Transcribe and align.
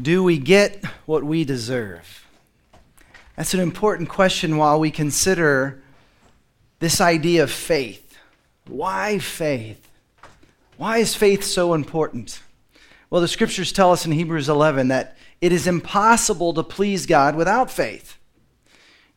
Do 0.00 0.22
we 0.22 0.38
get 0.38 0.82
what 1.04 1.24
we 1.24 1.44
deserve? 1.44 2.26
That's 3.36 3.52
an 3.52 3.60
important 3.60 4.08
question 4.08 4.56
while 4.56 4.80
we 4.80 4.90
consider 4.90 5.82
this 6.78 7.02
idea 7.02 7.42
of 7.42 7.50
faith. 7.50 8.16
Why 8.66 9.18
faith? 9.18 9.90
Why 10.78 10.98
is 10.98 11.14
faith 11.14 11.44
so 11.44 11.74
important? 11.74 12.40
Well, 13.10 13.20
the 13.20 13.28
scriptures 13.28 13.72
tell 13.72 13.92
us 13.92 14.06
in 14.06 14.12
Hebrews 14.12 14.48
11 14.48 14.88
that 14.88 15.18
it 15.42 15.52
is 15.52 15.66
impossible 15.66 16.54
to 16.54 16.62
please 16.62 17.04
God 17.04 17.36
without 17.36 17.70
faith. 17.70 18.16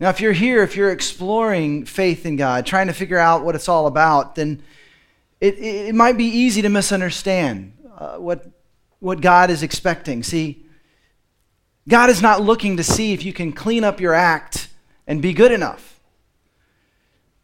Now, 0.01 0.09
if 0.09 0.19
you're 0.19 0.33
here, 0.33 0.63
if 0.63 0.75
you're 0.75 0.91
exploring 0.91 1.85
faith 1.85 2.25
in 2.25 2.35
God, 2.35 2.65
trying 2.65 2.87
to 2.87 2.93
figure 2.93 3.19
out 3.19 3.45
what 3.45 3.55
it's 3.55 3.69
all 3.69 3.87
about, 3.87 4.35
then 4.35 4.61
it, 5.39 5.59
it 5.59 5.95
might 5.95 6.17
be 6.17 6.25
easy 6.25 6.61
to 6.61 6.69
misunderstand 6.69 7.77
uh, 7.97 8.17
what, 8.17 8.45
what 8.99 9.21
God 9.21 9.49
is 9.49 9.63
expecting. 9.63 10.23
See, 10.23 10.62
God 11.87 12.09
is 12.09 12.21
not 12.21 12.41
looking 12.41 12.77
to 12.77 12.83
see 12.83 13.13
if 13.13 13.25
you 13.25 13.33
can 13.33 13.51
clean 13.51 13.83
up 13.83 13.99
your 13.99 14.13
act 14.13 14.69
and 15.05 15.21
be 15.21 15.33
good 15.33 15.51
enough. 15.51 15.99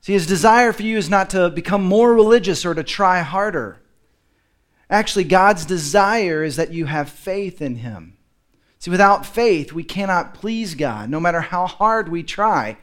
See, 0.02 0.14
his 0.14 0.28
desire 0.28 0.72
for 0.72 0.84
you 0.84 0.98
is 0.98 1.10
not 1.10 1.30
to 1.32 1.50
become 1.50 1.84
more 1.84 2.14
religious 2.14 2.66
or 2.66 2.74
to 2.74 2.84
try 2.84 3.20
harder. 3.20 3.82
Actually, 4.90 5.26
God's 5.26 5.66
desire 5.66 6.44
is 6.44 6.56
that 6.56 6.74
you 6.74 6.86
have 6.86 7.10
faith 7.10 7.62
in 7.62 7.76
him. 7.78 8.18
See, 8.80 8.90
without 8.90 9.26
faith, 9.26 9.74
we 9.74 9.84
cannot 9.84 10.34
please 10.34 10.74
God, 10.74 11.10
no 11.10 11.20
matter 11.20 11.42
how 11.42 11.68
hard 11.68 12.08
we 12.08 12.24
try. 12.24 12.78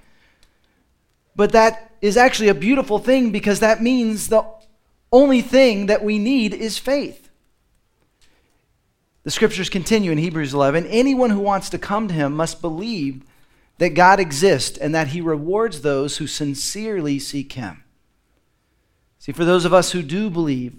But 1.35 1.52
that 1.52 1.95
is 2.02 2.16
actually 2.16 2.49
a 2.49 2.55
beautiful 2.55 2.99
thing 2.99 3.33
because 3.33 3.61
that 3.61 3.83
means 3.83 4.29
the 4.29 4.45
only 5.11 5.41
thing 5.41 5.87
that 5.87 6.05
we 6.05 6.19
need 6.19 6.52
is 6.52 6.79
faith. 6.79 7.26
The 9.27 9.33
scriptures 9.33 9.69
continue 9.69 10.12
in 10.12 10.19
Hebrews 10.19 10.55
11 10.55 10.87
anyone 10.87 11.30
who 11.30 11.41
wants 11.41 11.69
to 11.71 11.79
come 11.79 12.07
to 12.07 12.15
him 12.15 12.33
must 12.33 12.61
believe 12.61 13.25
that 13.79 13.89
God 13.89 14.21
exists 14.21 14.79
and 14.79 14.95
that 14.95 15.09
he 15.09 15.21
rewards 15.21 15.80
those 15.80 16.19
who 16.19 16.29
sincerely 16.29 17.19
seek 17.19 17.54
him. 17.54 17.82
See, 19.19 19.32
for 19.32 19.45
those 19.45 19.65
of 19.65 19.74
us 19.74 19.91
who 19.91 20.02
do 20.02 20.30
believe, 20.30 20.77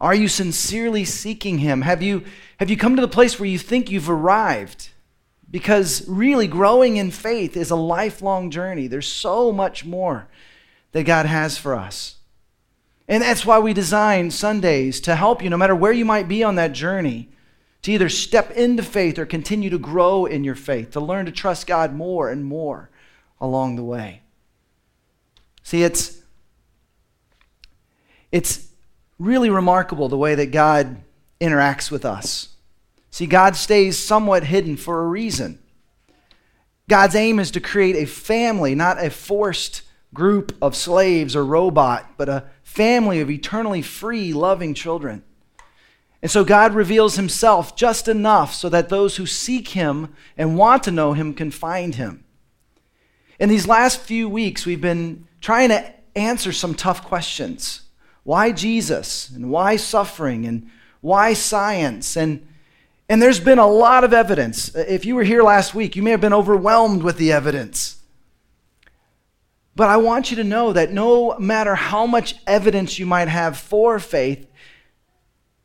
are 0.00 0.14
you 0.14 0.28
sincerely 0.28 1.04
seeking 1.04 1.58
him? 1.58 1.82
Have 1.82 2.00
you, 2.00 2.22
have 2.60 2.70
you 2.70 2.76
come 2.76 2.94
to 2.94 3.02
the 3.02 3.08
place 3.08 3.40
where 3.40 3.48
you 3.48 3.58
think 3.58 3.90
you've 3.90 4.08
arrived? 4.08 4.90
Because 5.50 6.08
really, 6.08 6.46
growing 6.46 6.96
in 6.96 7.10
faith 7.10 7.56
is 7.56 7.72
a 7.72 7.76
lifelong 7.76 8.52
journey. 8.52 8.86
There's 8.86 9.10
so 9.10 9.50
much 9.50 9.84
more 9.84 10.28
that 10.92 11.02
God 11.02 11.26
has 11.26 11.58
for 11.58 11.74
us. 11.74 12.15
And 13.08 13.22
that's 13.22 13.46
why 13.46 13.58
we 13.58 13.72
design 13.72 14.30
Sundays 14.30 15.00
to 15.02 15.14
help 15.14 15.42
you, 15.42 15.50
no 15.50 15.56
matter 15.56 15.76
where 15.76 15.92
you 15.92 16.04
might 16.04 16.28
be 16.28 16.42
on 16.42 16.56
that 16.56 16.72
journey, 16.72 17.28
to 17.82 17.92
either 17.92 18.08
step 18.08 18.50
into 18.50 18.82
faith 18.82 19.18
or 19.18 19.26
continue 19.26 19.70
to 19.70 19.78
grow 19.78 20.26
in 20.26 20.42
your 20.42 20.56
faith, 20.56 20.90
to 20.90 21.00
learn 21.00 21.26
to 21.26 21.32
trust 21.32 21.68
God 21.68 21.94
more 21.94 22.28
and 22.28 22.44
more 22.44 22.90
along 23.40 23.76
the 23.76 23.84
way. 23.84 24.22
See, 25.62 25.84
it's, 25.84 26.20
it's 28.32 28.68
really 29.18 29.50
remarkable 29.50 30.08
the 30.08 30.18
way 30.18 30.34
that 30.34 30.50
God 30.50 31.00
interacts 31.40 31.90
with 31.90 32.04
us. 32.04 32.48
See, 33.10 33.26
God 33.26 33.56
stays 33.56 33.98
somewhat 33.98 34.44
hidden 34.44 34.76
for 34.76 35.02
a 35.02 35.06
reason. 35.06 35.60
God's 36.88 37.14
aim 37.14 37.38
is 37.38 37.50
to 37.52 37.60
create 37.60 37.96
a 37.96 38.06
family, 38.06 38.74
not 38.74 39.02
a 39.02 39.10
forced 39.10 39.82
group 40.14 40.56
of 40.62 40.74
slaves 40.74 41.36
or 41.36 41.44
robot, 41.44 42.12
but 42.16 42.28
a 42.28 42.44
family 42.62 43.20
of 43.20 43.30
eternally 43.30 43.82
free, 43.82 44.32
loving 44.32 44.74
children. 44.74 45.22
And 46.22 46.30
so 46.30 46.44
God 46.44 46.74
reveals 46.74 47.16
himself 47.16 47.76
just 47.76 48.08
enough 48.08 48.54
so 48.54 48.68
that 48.68 48.88
those 48.88 49.16
who 49.16 49.26
seek 49.26 49.68
him 49.68 50.14
and 50.36 50.56
want 50.56 50.82
to 50.84 50.90
know 50.90 51.12
him 51.12 51.34
can 51.34 51.50
find 51.50 51.94
him. 51.94 52.24
In 53.38 53.48
these 53.48 53.68
last 53.68 54.00
few 54.00 54.28
weeks, 54.28 54.64
we've 54.64 54.80
been 54.80 55.28
trying 55.40 55.68
to 55.68 55.92
answer 56.14 56.52
some 56.52 56.74
tough 56.74 57.04
questions. 57.04 57.82
Why 58.24 58.50
Jesus? 58.50 59.30
And 59.30 59.50
why 59.50 59.76
suffering? 59.76 60.46
And 60.46 60.70
why 61.00 61.34
science? 61.34 62.16
And, 62.16 62.48
and 63.08 63.20
there's 63.20 63.38
been 63.38 63.58
a 63.58 63.68
lot 63.68 64.02
of 64.02 64.12
evidence. 64.12 64.74
If 64.74 65.04
you 65.04 65.14
were 65.14 65.22
here 65.22 65.42
last 65.42 65.74
week, 65.74 65.94
you 65.94 66.02
may 66.02 66.10
have 66.10 66.20
been 66.20 66.32
overwhelmed 66.32 67.02
with 67.02 67.18
the 67.18 67.30
evidence. 67.30 67.95
But 69.76 69.90
I 69.90 69.98
want 69.98 70.30
you 70.30 70.38
to 70.38 70.44
know 70.44 70.72
that 70.72 70.90
no 70.90 71.38
matter 71.38 71.74
how 71.74 72.06
much 72.06 72.36
evidence 72.46 72.98
you 72.98 73.04
might 73.04 73.28
have 73.28 73.58
for 73.58 73.98
faith, 73.98 74.48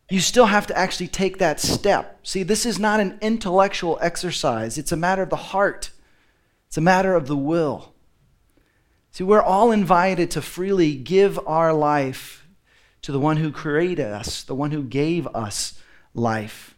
you 0.10 0.20
still 0.20 0.48
have 0.48 0.68
to 0.68 0.78
actually 0.78 1.08
take 1.08 1.38
that 1.38 1.62
step. 1.62 2.20
See, 2.22 2.44
this 2.44 2.66
is 2.66 2.78
not 2.78 3.00
an 3.00 3.18
intellectual 3.22 3.98
exercise, 4.02 4.78
it's 4.78 4.92
a 4.92 4.98
matter 4.98 5.22
of 5.22 5.30
the 5.30 5.38
heart, 5.38 5.92
it's 6.68 6.78
a 6.78 6.82
matter 6.82 7.16
of 7.16 7.28
the 7.28 7.38
will. 7.38 7.94
See, 9.12 9.24
we're 9.24 9.42
all 9.42 9.72
invited 9.72 10.30
to 10.32 10.42
freely 10.42 10.96
give 10.96 11.40
our 11.48 11.74
life 11.74 12.46
to 13.04 13.14
the 13.14 13.20
one 13.20 13.38
who 13.38 13.52
created 13.52 14.08
us, 14.08 14.44
the 14.44 14.56
one 14.56 14.72
who 14.72 14.84
gave 14.84 15.26
us 15.28 15.82
life. 16.14 16.76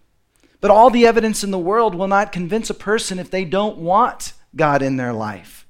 But 0.62 0.72
all 0.72 0.92
the 0.92 1.08
evidence 1.08 1.44
in 1.44 1.50
the 1.50 1.58
world 1.58 1.96
will 1.96 2.08
not 2.08 2.32
convince 2.32 2.70
a 2.70 2.76
person 2.76 3.18
if 3.18 3.32
they 3.32 3.44
don't 3.44 3.80
want 3.80 4.34
God 4.56 4.84
in 4.84 4.98
their 4.98 5.14
life. 5.14 5.63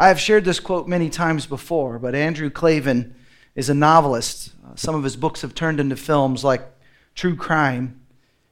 I 0.00 0.08
have 0.08 0.18
shared 0.18 0.46
this 0.46 0.60
quote 0.60 0.88
many 0.88 1.10
times 1.10 1.44
before, 1.44 1.98
but 1.98 2.14
Andrew 2.14 2.48
Klavan 2.48 3.14
is 3.54 3.68
a 3.68 3.74
novelist. 3.74 4.50
Uh, 4.64 4.74
some 4.74 4.94
of 4.94 5.04
his 5.04 5.14
books 5.14 5.42
have 5.42 5.54
turned 5.54 5.78
into 5.78 5.94
films 5.94 6.42
like 6.42 6.66
True 7.14 7.36
Crime. 7.36 8.00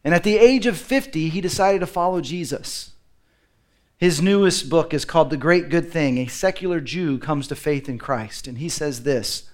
And 0.04 0.12
at 0.14 0.25
the 0.25 0.37
age 0.37 0.66
of 0.66 0.76
50, 0.76 1.31
he 1.31 1.41
decided 1.41 1.78
to 1.78 1.87
follow 1.87 2.20
Jesus. 2.20 2.91
His 3.97 4.20
newest 4.20 4.69
book 4.69 4.92
is 4.92 5.06
called 5.06 5.31
The 5.31 5.38
Great 5.38 5.70
Good 5.70 5.91
Thing 5.91 6.19
A 6.19 6.26
Secular 6.26 6.82
Jew 6.82 7.19
Comes 7.19 7.48
to 7.48 7.56
Faith 7.56 7.88
in 7.88 7.97
Christ. 7.97 8.47
And 8.47 8.58
he 8.58 8.69
says 8.69 9.04
this 9.04 9.48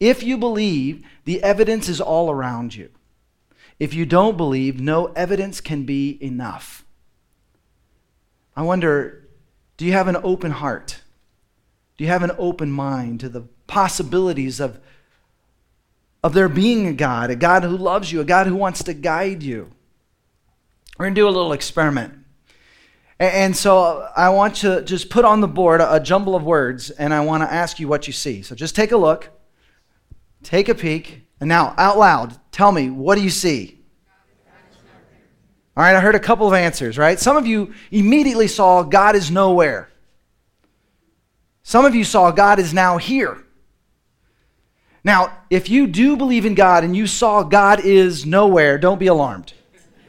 If 0.00 0.22
you 0.22 0.38
believe, 0.38 1.04
the 1.26 1.42
evidence 1.42 1.90
is 1.90 2.00
all 2.00 2.30
around 2.30 2.74
you. 2.74 2.88
If 3.78 3.92
you 3.92 4.06
don't 4.06 4.38
believe, 4.38 4.80
no 4.80 5.12
evidence 5.12 5.60
can 5.60 5.84
be 5.84 6.16
enough. 6.24 6.86
I 8.56 8.62
wonder 8.62 9.28
do 9.76 9.84
you 9.84 9.92
have 9.92 10.08
an 10.08 10.16
open 10.22 10.52
heart? 10.52 11.02
Do 11.98 12.04
you 12.04 12.10
have 12.10 12.22
an 12.22 12.30
open 12.38 12.70
mind 12.70 13.20
to 13.20 13.28
the 13.28 13.42
possibilities 13.66 14.60
of, 14.60 14.78
of 16.22 16.32
there 16.32 16.48
being 16.48 16.86
a 16.86 16.92
God, 16.92 17.30
a 17.30 17.36
God 17.36 17.64
who 17.64 17.76
loves 17.76 18.10
you, 18.12 18.20
a 18.20 18.24
God 18.24 18.46
who 18.46 18.54
wants 18.54 18.84
to 18.84 18.94
guide 18.94 19.42
you? 19.42 19.68
We're 20.96 21.06
going 21.06 21.14
to 21.16 21.20
do 21.20 21.28
a 21.28 21.30
little 21.30 21.52
experiment. 21.52 22.14
And 23.18 23.56
so 23.56 24.08
I 24.16 24.28
want 24.28 24.54
to 24.56 24.82
just 24.82 25.10
put 25.10 25.24
on 25.24 25.40
the 25.40 25.48
board 25.48 25.80
a, 25.80 25.98
jumble 25.98 26.36
of 26.36 26.44
words, 26.44 26.90
and 26.90 27.12
I 27.12 27.20
want 27.20 27.42
to 27.42 27.52
ask 27.52 27.80
you 27.80 27.88
what 27.88 28.06
you 28.06 28.12
see. 28.12 28.42
So 28.42 28.54
just 28.54 28.76
take 28.76 28.92
a 28.92 28.96
look, 28.96 29.30
take 30.44 30.68
a 30.68 30.76
peek, 30.76 31.22
and 31.40 31.48
now 31.48 31.74
out 31.76 31.98
loud, 31.98 32.36
tell 32.52 32.70
me, 32.70 32.90
what 32.90 33.16
do 33.16 33.24
you 33.24 33.30
see? 33.30 33.80
All 35.76 35.82
right, 35.82 35.96
I 35.96 36.00
heard 36.00 36.14
a 36.14 36.20
couple 36.20 36.46
of 36.46 36.54
answers, 36.54 36.96
right? 36.96 37.18
Some 37.18 37.36
of 37.36 37.44
you 37.44 37.74
immediately 37.90 38.46
saw 38.46 38.84
God 38.84 39.16
is 39.16 39.32
nowhere. 39.32 39.88
Some 41.68 41.84
of 41.84 41.94
you 41.94 42.02
saw 42.02 42.30
God 42.30 42.58
is 42.58 42.72
now 42.72 42.96
here. 42.96 43.44
Now, 45.04 45.36
if 45.50 45.68
you 45.68 45.86
do 45.86 46.16
believe 46.16 46.46
in 46.46 46.54
God 46.54 46.82
and 46.82 46.96
you 46.96 47.06
saw 47.06 47.42
God 47.42 47.80
is 47.80 48.24
nowhere, 48.24 48.78
don't 48.78 48.98
be 48.98 49.08
alarmed. 49.08 49.52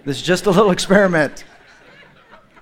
This 0.06 0.22
is 0.22 0.24
just 0.24 0.46
a 0.46 0.52
little 0.52 0.72
experiment. 0.78 1.44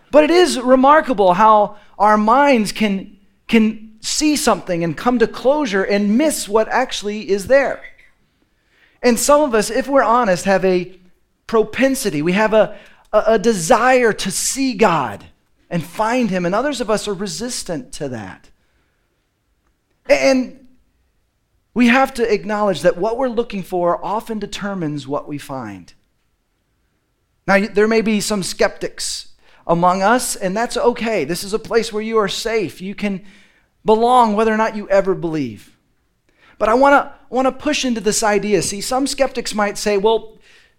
But 0.09 0.23
it 0.23 0.31
is 0.31 0.59
remarkable 0.59 1.35
how 1.35 1.77
our 1.99 2.17
minds 2.17 2.71
can, 2.71 3.17
can 3.47 3.99
see 4.01 4.35
something 4.35 4.83
and 4.83 4.97
come 4.97 5.19
to 5.19 5.27
closure 5.27 5.83
and 5.83 6.17
miss 6.17 6.49
what 6.49 6.67
actually 6.67 7.29
is 7.29 7.45
there. 7.45 7.83
And 9.03 9.19
some 9.19 9.41
of 9.41 9.53
us, 9.53 9.69
if 9.69 9.87
we're 9.87 10.01
honest, 10.01 10.45
have 10.45 10.65
a 10.65 10.99
propensity, 11.45 12.23
we 12.23 12.31
have 12.31 12.55
a, 12.55 12.75
a, 13.13 13.23
a 13.27 13.37
desire 13.37 14.11
to 14.13 14.31
see 14.31 14.73
God 14.73 15.25
and 15.69 15.83
find 15.83 16.31
Him, 16.31 16.47
and 16.47 16.55
others 16.55 16.81
of 16.81 16.89
us 16.89 17.07
are 17.07 17.13
resistant 17.13 17.91
to 17.91 18.09
that. 18.09 18.49
And 20.09 20.67
we 21.73 21.87
have 21.87 22.13
to 22.15 22.33
acknowledge 22.33 22.81
that 22.81 22.97
what 22.97 23.17
we're 23.17 23.29
looking 23.29 23.63
for 23.63 24.03
often 24.03 24.39
determines 24.39 25.07
what 25.07 25.27
we 25.27 25.37
find. 25.37 25.93
Now, 27.47 27.65
there 27.67 27.87
may 27.87 28.01
be 28.01 28.19
some 28.19 28.43
skeptics 28.43 29.29
among 29.65 30.01
us, 30.01 30.35
and 30.35 30.55
that's 30.55 30.75
okay. 30.75 31.23
This 31.23 31.43
is 31.43 31.53
a 31.53 31.59
place 31.59 31.93
where 31.93 32.01
you 32.01 32.17
are 32.17 32.27
safe. 32.27 32.81
You 32.81 32.95
can 32.95 33.23
belong 33.85 34.35
whether 34.35 34.53
or 34.53 34.57
not 34.57 34.75
you 34.75 34.89
ever 34.89 35.13
believe. 35.15 35.77
But 36.57 36.69
I 36.69 36.73
want 36.73 36.93
to 36.93 37.13
want 37.29 37.45
to 37.45 37.51
push 37.51 37.85
into 37.85 38.01
this 38.01 38.23
idea. 38.23 38.61
See, 38.61 38.81
some 38.81 39.05
skeptics 39.05 39.53
might 39.53 39.77
say, 39.77 39.97
well, 39.97 40.37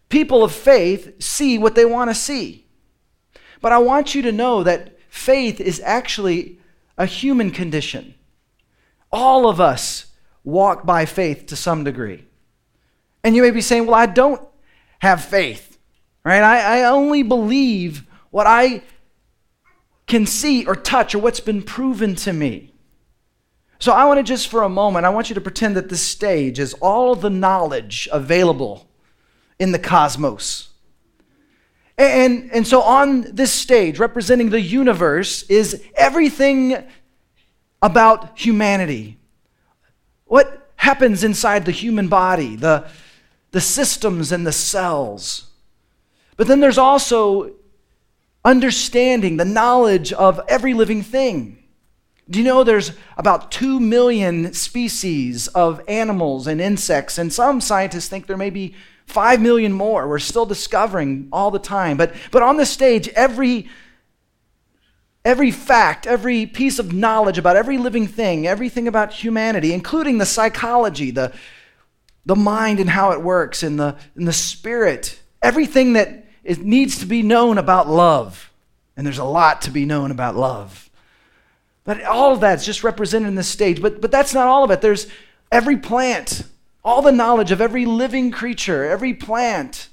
people 0.08 0.42
of 0.42 0.52
faith 0.52 1.22
see 1.22 1.58
what 1.58 1.74
they 1.74 1.84
want 1.84 2.10
to 2.10 2.14
see. 2.14 2.66
But 3.60 3.72
I 3.72 3.78
want 3.78 4.14
you 4.14 4.22
to 4.22 4.32
know 4.32 4.62
that 4.62 4.98
faith 5.08 5.60
is 5.60 5.80
actually 5.84 6.58
a 6.96 7.06
human 7.06 7.50
condition. 7.50 8.14
All 9.10 9.48
of 9.48 9.60
us 9.60 10.06
walk 10.44 10.84
by 10.84 11.04
faith 11.04 11.46
to 11.46 11.56
some 11.56 11.84
degree. 11.84 12.24
And 13.24 13.34
you 13.36 13.42
may 13.42 13.50
be 13.50 13.60
saying, 13.60 13.86
Well, 13.86 13.94
I 13.94 14.06
don't 14.06 14.42
have 15.00 15.24
faith. 15.24 15.78
Right? 16.24 16.42
I, 16.42 16.80
I 16.80 16.84
only 16.84 17.22
believe 17.22 18.04
what 18.30 18.46
I 18.46 18.82
can 20.06 20.26
see 20.26 20.66
or 20.66 20.74
touch 20.74 21.14
or 21.14 21.18
what's 21.18 21.40
been 21.40 21.62
proven 21.62 22.14
to 22.16 22.32
me. 22.32 22.72
So 23.78 23.92
I 23.92 24.04
want 24.06 24.18
to 24.18 24.24
just 24.24 24.48
for 24.48 24.62
a 24.62 24.68
moment, 24.68 25.06
I 25.06 25.10
want 25.10 25.28
you 25.28 25.34
to 25.34 25.40
pretend 25.40 25.76
that 25.76 25.88
this 25.88 26.02
stage 26.02 26.58
is 26.58 26.74
all 26.74 27.14
the 27.14 27.30
knowledge 27.30 28.08
available 28.10 28.88
in 29.58 29.72
the 29.72 29.78
cosmos. 29.78 30.70
And, 31.96 32.50
and 32.52 32.66
so 32.66 32.82
on 32.82 33.22
this 33.34 33.52
stage, 33.52 33.98
representing 33.98 34.50
the 34.50 34.60
universe, 34.60 35.42
is 35.44 35.82
everything 35.96 36.86
about 37.82 38.38
humanity. 38.38 39.18
What 40.24 40.70
happens 40.76 41.24
inside 41.24 41.64
the 41.64 41.72
human 41.72 42.08
body, 42.08 42.56
the, 42.56 42.88
the 43.50 43.60
systems 43.60 44.32
and 44.32 44.46
the 44.46 44.52
cells. 44.52 45.50
But 46.36 46.46
then 46.46 46.60
there's 46.60 46.78
also 46.78 47.52
understanding, 48.44 49.36
the 49.36 49.44
knowledge 49.44 50.12
of 50.12 50.40
every 50.48 50.74
living 50.74 51.02
thing. 51.02 51.58
Do 52.30 52.38
you 52.38 52.44
know 52.44 52.62
there's 52.62 52.92
about 53.16 53.50
2 53.50 53.80
million 53.80 54.52
species 54.52 55.48
of 55.48 55.80
animals 55.88 56.46
and 56.46 56.60
insects, 56.60 57.18
and 57.18 57.32
some 57.32 57.60
scientists 57.60 58.08
think 58.08 58.26
there 58.26 58.36
may 58.36 58.50
be 58.50 58.74
5 59.06 59.40
million 59.40 59.72
more. 59.72 60.06
We're 60.06 60.18
still 60.18 60.46
discovering 60.46 61.28
all 61.32 61.50
the 61.50 61.58
time. 61.58 61.96
But, 61.96 62.14
but 62.30 62.42
on 62.42 62.58
this 62.58 62.70
stage, 62.70 63.08
every, 63.08 63.68
every 65.28 65.50
fact, 65.50 66.06
every 66.06 66.46
piece 66.46 66.78
of 66.78 66.94
knowledge 66.94 67.36
about 67.36 67.54
every 67.54 67.76
living 67.76 68.06
thing, 68.06 68.46
everything 68.46 68.88
about 68.88 69.12
humanity, 69.12 69.74
including 69.74 70.16
the 70.16 70.24
psychology, 70.24 71.10
the, 71.10 71.30
the 72.24 72.34
mind 72.34 72.80
and 72.80 72.88
how 72.88 73.10
it 73.10 73.20
works, 73.20 73.62
and 73.62 73.78
the, 73.78 73.94
and 74.16 74.26
the 74.26 74.32
spirit, 74.32 75.20
everything 75.42 75.92
that 75.92 76.24
it 76.44 76.60
needs 76.60 77.00
to 77.00 77.06
be 77.06 77.22
known 77.22 77.58
about 77.58 77.86
love. 77.86 78.50
And 78.96 79.06
there's 79.06 79.18
a 79.18 79.24
lot 79.24 79.60
to 79.62 79.70
be 79.70 79.84
known 79.84 80.10
about 80.10 80.34
love. 80.34 80.88
But 81.84 82.02
all 82.04 82.32
of 82.32 82.40
that's 82.40 82.64
just 82.64 82.82
represented 82.82 83.28
in 83.28 83.34
this 83.34 83.48
stage. 83.48 83.82
But, 83.82 84.00
but 84.00 84.10
that's 84.10 84.32
not 84.32 84.46
all 84.46 84.64
of 84.64 84.70
it. 84.70 84.80
There's 84.80 85.08
every 85.52 85.76
plant, 85.76 86.42
all 86.82 87.02
the 87.02 87.12
knowledge 87.12 87.52
of 87.52 87.60
every 87.60 87.84
living 87.84 88.30
creature, 88.30 88.86
every 88.86 89.12
plant. 89.12 89.90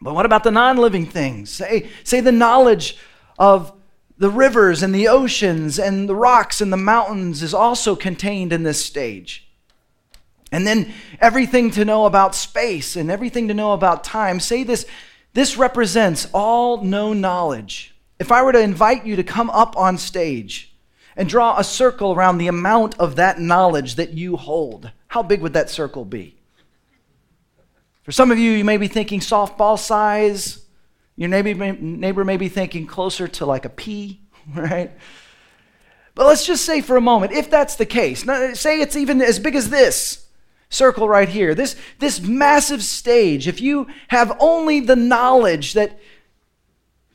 But 0.00 0.14
what 0.14 0.24
about 0.24 0.42
the 0.42 0.50
non 0.50 0.78
living 0.78 1.04
things? 1.04 1.50
Say, 1.50 1.90
say 2.02 2.20
the 2.20 2.32
knowledge 2.32 2.96
of 3.38 3.72
the 4.16 4.30
rivers 4.30 4.82
and 4.82 4.94
the 4.94 5.08
oceans 5.08 5.78
and 5.78 6.08
the 6.08 6.14
rocks 6.14 6.60
and 6.60 6.72
the 6.72 6.76
mountains 6.76 7.42
is 7.42 7.52
also 7.52 7.96
contained 7.96 8.52
in 8.52 8.62
this 8.62 8.84
stage. 8.84 9.48
And 10.52 10.66
then 10.66 10.92
everything 11.20 11.72
to 11.72 11.84
know 11.84 12.06
about 12.06 12.34
space 12.34 12.94
and 12.94 13.10
everything 13.10 13.48
to 13.48 13.54
know 13.54 13.72
about 13.72 14.04
time. 14.04 14.38
Say 14.38 14.62
this 14.62 14.86
this 15.32 15.56
represents 15.56 16.28
all 16.32 16.82
known 16.84 17.20
knowledge. 17.20 17.94
If 18.20 18.30
I 18.30 18.42
were 18.42 18.52
to 18.52 18.60
invite 18.60 19.04
you 19.04 19.16
to 19.16 19.24
come 19.24 19.50
up 19.50 19.76
on 19.76 19.98
stage 19.98 20.72
and 21.16 21.28
draw 21.28 21.58
a 21.58 21.64
circle 21.64 22.12
around 22.12 22.38
the 22.38 22.46
amount 22.46 22.98
of 23.00 23.16
that 23.16 23.40
knowledge 23.40 23.96
that 23.96 24.12
you 24.12 24.36
hold, 24.36 24.92
how 25.08 25.24
big 25.24 25.40
would 25.40 25.52
that 25.54 25.70
circle 25.70 26.04
be? 26.04 26.36
For 28.04 28.12
some 28.12 28.30
of 28.30 28.38
you, 28.38 28.52
you 28.52 28.64
may 28.64 28.76
be 28.76 28.86
thinking 28.86 29.18
softball 29.18 29.78
size. 29.78 30.63
Your 31.16 31.28
neighbor, 31.28 31.72
neighbor 31.72 32.24
may 32.24 32.36
be 32.36 32.48
thinking 32.48 32.86
closer 32.86 33.28
to 33.28 33.46
like 33.46 33.64
a 33.64 33.68
pea, 33.68 34.20
right? 34.54 34.92
But 36.14 36.26
let's 36.26 36.46
just 36.46 36.64
say 36.64 36.80
for 36.80 36.96
a 36.96 37.00
moment, 37.00 37.32
if 37.32 37.50
that's 37.50 37.76
the 37.76 37.86
case, 37.86 38.24
say 38.58 38.80
it's 38.80 38.96
even 38.96 39.20
as 39.20 39.38
big 39.38 39.54
as 39.54 39.70
this 39.70 40.26
circle 40.68 41.08
right 41.08 41.28
here, 41.28 41.54
this, 41.54 41.76
this 41.98 42.20
massive 42.20 42.82
stage, 42.82 43.48
if 43.48 43.60
you 43.60 43.86
have 44.08 44.36
only 44.40 44.80
the 44.80 44.96
knowledge 44.96 45.72
that 45.74 45.98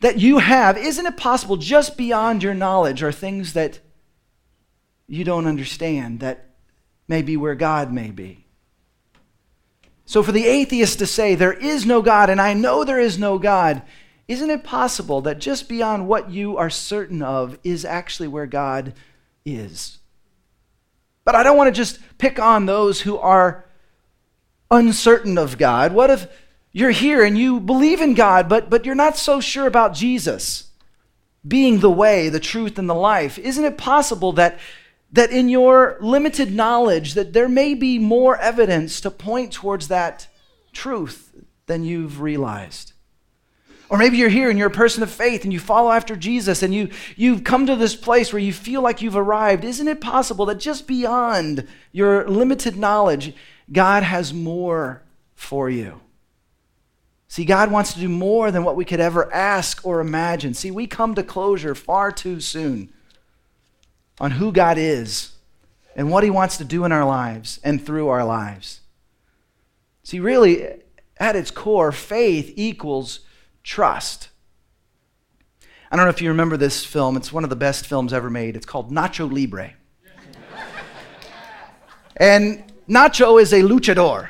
that 0.02 0.18
you 0.18 0.38
have, 0.38 0.78
isn't 0.78 1.06
it 1.06 1.18
possible 1.18 1.58
just 1.58 1.98
beyond 1.98 2.42
your 2.42 2.54
knowledge 2.54 3.04
are 3.04 3.12
things 3.12 3.54
that 3.54 3.80
you 5.08 5.24
don't 5.24 5.46
understand, 5.46 6.22
that 6.22 6.52
may 7.08 7.22
be 7.22 7.36
where 7.36 7.56
God 7.56 7.92
may 7.92 8.12
be? 8.12 8.46
So, 10.10 10.24
for 10.24 10.32
the 10.32 10.48
atheist 10.48 10.98
to 10.98 11.06
say, 11.06 11.36
there 11.36 11.54
is 11.54 11.86
no 11.86 12.02
God, 12.02 12.32
and 12.32 12.42
I 12.42 12.56
know 12.56 12.84
there 12.84 13.00
is 13.00 13.20
no 13.20 13.38
God, 13.38 13.84
isn't 14.28 14.50
it 14.50 14.64
possible 14.64 15.22
that 15.22 15.38
just 15.38 15.70
beyond 15.70 16.08
what 16.08 16.32
you 16.32 16.58
are 16.58 16.72
certain 16.72 17.22
of 17.22 17.60
is 17.64 17.86
actually 17.86 18.28
where 18.28 18.48
God 18.48 18.94
is? 19.46 20.00
But 21.26 21.36
I 21.36 21.44
don't 21.44 21.58
want 21.58 21.68
to 21.68 21.80
just 21.80 22.00
pick 22.18 22.40
on 22.40 22.66
those 22.66 23.02
who 23.02 23.20
are 23.20 23.66
uncertain 24.72 25.38
of 25.38 25.60
God. 25.60 25.94
What 25.94 26.10
if 26.10 26.26
you're 26.72 26.90
here 26.90 27.24
and 27.24 27.38
you 27.38 27.60
believe 27.60 28.02
in 28.02 28.16
God, 28.16 28.50
but, 28.50 28.68
but 28.68 28.86
you're 28.86 28.96
not 28.96 29.16
so 29.16 29.40
sure 29.40 29.68
about 29.68 29.94
Jesus 29.94 30.72
being 31.48 31.82
the 31.82 31.92
way, 31.92 32.30
the 32.30 32.40
truth, 32.40 32.80
and 32.80 32.90
the 32.90 32.96
life. 32.96 33.38
Isn't 33.38 33.64
it 33.64 33.78
possible 33.78 34.32
that, 34.32 34.58
that 35.12 35.32
in 35.32 35.50
your 35.50 35.98
limited 36.00 36.54
knowledge 36.54 37.14
that 37.16 37.34
there 37.34 37.50
may 37.50 37.74
be 37.74 37.98
more 37.98 38.38
evidence 38.38 39.02
to 39.02 39.12
point 39.12 39.52
towards 39.52 39.88
that 39.88 40.28
truth 40.72 41.34
than 41.66 41.84
you've 41.84 42.22
realized? 42.22 42.94
Or 43.90 43.98
maybe 43.98 44.18
you're 44.18 44.30
here 44.30 44.52
and 44.52 44.60
you're 44.60 44.68
a 44.68 44.72
person 44.72 45.02
of 45.02 45.10
faith 45.10 45.44
and 45.44 45.52
you 45.52 45.60
follow 45.60 45.92
after 45.92 46.16
Jesus 46.16 46.62
and 46.62 46.74
you, 46.74 46.90
you've 47.16 47.44
come 47.44 47.66
to 47.66 47.76
this 47.76 47.96
place 47.96 48.32
where 48.32 48.42
you 48.42 48.54
feel 48.54 48.84
like 48.84 49.02
you've 49.02 49.16
arrived. 49.16 49.64
Isn't 49.64 49.88
it 49.88 50.00
possible 50.00 50.46
that 50.46 50.60
just 50.60 50.86
beyond 50.86 51.68
your 51.92 52.30
limited 52.30 52.78
knowledge, 52.78 53.34
God 53.72 54.04
has 54.04 54.32
more 54.32 55.02
for 55.34 55.72
you? 55.72 56.02
See, 57.28 57.46
God 57.46 57.72
wants 57.72 57.94
to 57.94 58.00
do 58.00 58.10
more 58.10 58.52
than 58.52 58.64
what 58.64 58.76
we 58.76 58.86
could 58.86 59.00
ever 59.00 59.32
ask 59.34 59.84
or 59.84 60.02
imagine. 60.02 60.54
See, 60.54 60.70
we 60.70 60.86
come 60.86 61.16
to 61.16 61.24
closure 61.24 61.74
far 61.74 62.12
too 62.12 62.40
soon 62.40 62.94
on 64.20 64.32
who 64.32 64.52
God 64.52 64.78
is 64.78 65.32
and 65.96 66.12
what 66.12 66.24
He 66.24 66.30
wants 66.30 66.58
to 66.58 66.66
do 66.66 66.86
in 66.86 66.92
our 66.92 67.06
lives 67.06 67.60
and 67.64 67.84
through 67.84 68.10
our 68.10 68.24
lives. 68.24 68.82
See, 70.04 70.20
really, 70.20 70.68
at 71.18 71.36
its 71.36 71.52
core, 71.52 71.92
faith 71.92 72.54
equals 72.56 73.22
trust. 73.64 74.30
I 75.92 75.96
don't 75.96 76.06
know 76.06 76.10
if 76.10 76.22
you 76.22 76.30
remember 76.30 76.58
this 76.58 76.86
film, 76.86 77.18
it's 77.18 77.34
one 77.34 77.44
of 77.44 77.50
the 77.50 77.56
best 77.56 77.86
films 77.86 78.14
ever 78.14 78.30
made. 78.30 78.56
It's 78.56 78.66
called 78.66 78.92
Nacho 78.92 79.32
Libre. 79.32 79.74
and 82.18 82.64
Nacho 82.88 83.42
is 83.42 83.54
a 83.54 83.62
luchador, 83.62 84.30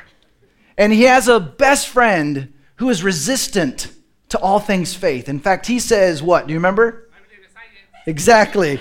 and 0.76 0.92
he 0.92 1.02
has 1.02 1.28
a 1.28 1.40
best 1.40 1.88
friend 1.88 2.52
who 2.76 2.88
is 2.88 3.02
resistant 3.02 3.92
to 4.30 4.38
all 4.38 4.58
things 4.58 4.94
faith. 4.94 5.28
In 5.28 5.38
fact, 5.38 5.66
he 5.66 5.78
says, 5.78 6.22
What? 6.22 6.46
Do 6.46 6.52
you 6.52 6.58
remember? 6.58 7.10
Exactly. 8.06 8.80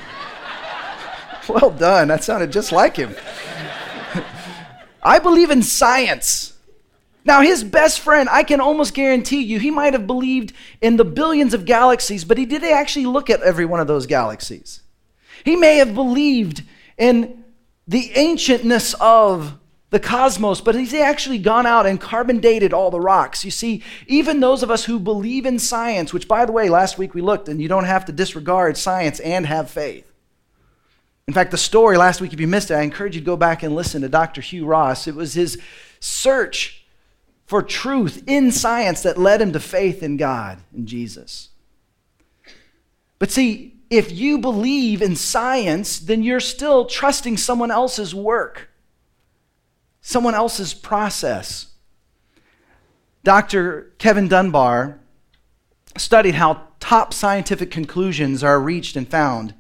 well 1.62 1.72
done. 1.72 2.10
That 2.10 2.24
sounded 2.24 2.52
just 2.52 2.72
like 2.72 2.96
him. 2.96 3.16
I 5.04 5.20
believe 5.20 5.50
in 5.50 5.64
science. 5.64 6.54
Now, 7.26 7.42
his 7.42 7.64
best 7.64 8.00
friend, 8.00 8.30
I 8.32 8.44
can 8.44 8.62
almost 8.62 8.94
guarantee 8.94 9.42
you, 9.42 9.60
he 9.60 9.72
might 9.72 9.94
have 9.94 10.08
believed 10.08 10.54
in 10.82 10.98
the 10.98 11.06
billions 11.06 11.54
of 11.54 11.66
galaxies, 11.66 12.24
but 12.24 12.38
he 12.38 12.46
didn't 12.46 12.72
actually 12.72 13.06
look 13.06 13.30
at 13.30 13.42
every 13.42 13.66
one 13.66 13.80
of 13.80 13.88
those 13.88 14.06
galaxies. 14.06 14.82
He 15.44 15.56
may 15.56 15.78
have 15.78 15.94
believed 15.94 16.64
in 16.98 17.44
the 17.88 18.12
ancientness 18.16 18.96
of 19.00 19.58
the 19.90 20.00
cosmos, 20.00 20.62
but 20.62 20.76
he's 20.76 20.94
actually 20.94 21.40
gone 21.40 21.66
out 21.66 21.86
and 21.86 22.00
carbon 22.00 22.40
dated 22.40 22.74
all 22.74 22.92
the 22.92 23.00
rocks. 23.00 23.44
You 23.44 23.52
see, 23.52 23.84
even 24.08 24.40
those 24.40 24.62
of 24.64 24.70
us 24.70 24.86
who 24.86 25.00
believe 25.00 25.46
in 25.46 25.60
science, 25.60 26.14
which, 26.14 26.28
by 26.28 26.46
the 26.46 26.52
way, 26.52 26.70
last 26.70 26.98
week 26.98 27.14
we 27.14 27.22
looked, 27.22 27.50
and 27.50 27.62
you 27.62 27.68
don't 27.68 27.86
have 27.86 28.06
to 28.06 28.12
disregard 28.12 28.78
science 28.78 29.20
and 29.20 29.46
have 29.48 29.70
faith. 29.70 30.09
In 31.30 31.34
fact, 31.34 31.52
the 31.52 31.60
story 31.60 31.96
last 31.96 32.22
week, 32.22 32.34
if 32.34 32.40
you 32.40 32.48
missed 32.48 32.72
it, 32.72 32.74
I 32.74 32.82
encourage 32.82 33.14
you 33.14 33.22
to 33.22 33.26
go 33.26 33.38
back 33.38 33.62
and 33.62 33.76
listen 33.76 34.02
to 34.02 34.10
Dr. 34.10 34.42
Hugh 34.42 34.66
Ross. 34.66 35.06
It 35.06 35.14
was 35.14 35.36
his 35.36 35.62
search 36.00 36.88
for 37.46 37.62
truth 37.62 38.24
in 38.26 38.52
science 38.52 39.04
that 39.04 39.16
led 39.16 39.40
him 39.40 39.54
to 39.54 39.60
faith 39.60 40.02
in 40.02 40.18
God, 40.18 40.58
and 40.74 40.88
Jesus. 40.88 41.50
But 43.20 43.30
see, 43.30 43.76
if 43.92 44.12
you 44.12 44.40
believe 44.40 45.04
in 45.04 45.16
science, 45.16 46.00
then 46.00 46.24
you're 46.24 46.40
still 46.40 46.86
trusting 46.86 47.38
someone 47.38 47.70
else's 47.70 48.16
work 48.16 48.72
someone 50.02 50.34
else's 50.34 50.74
process. 50.74 51.68
Dr. 53.24 53.92
Kevin 54.00 54.28
Dunbar 54.28 54.98
studied 55.96 56.34
how 56.34 56.64
top 56.80 57.14
scientific 57.14 57.70
conclusions 57.70 58.44
are 58.44 58.60
reached 58.60 58.96
and 58.96 59.08
found 59.08 59.54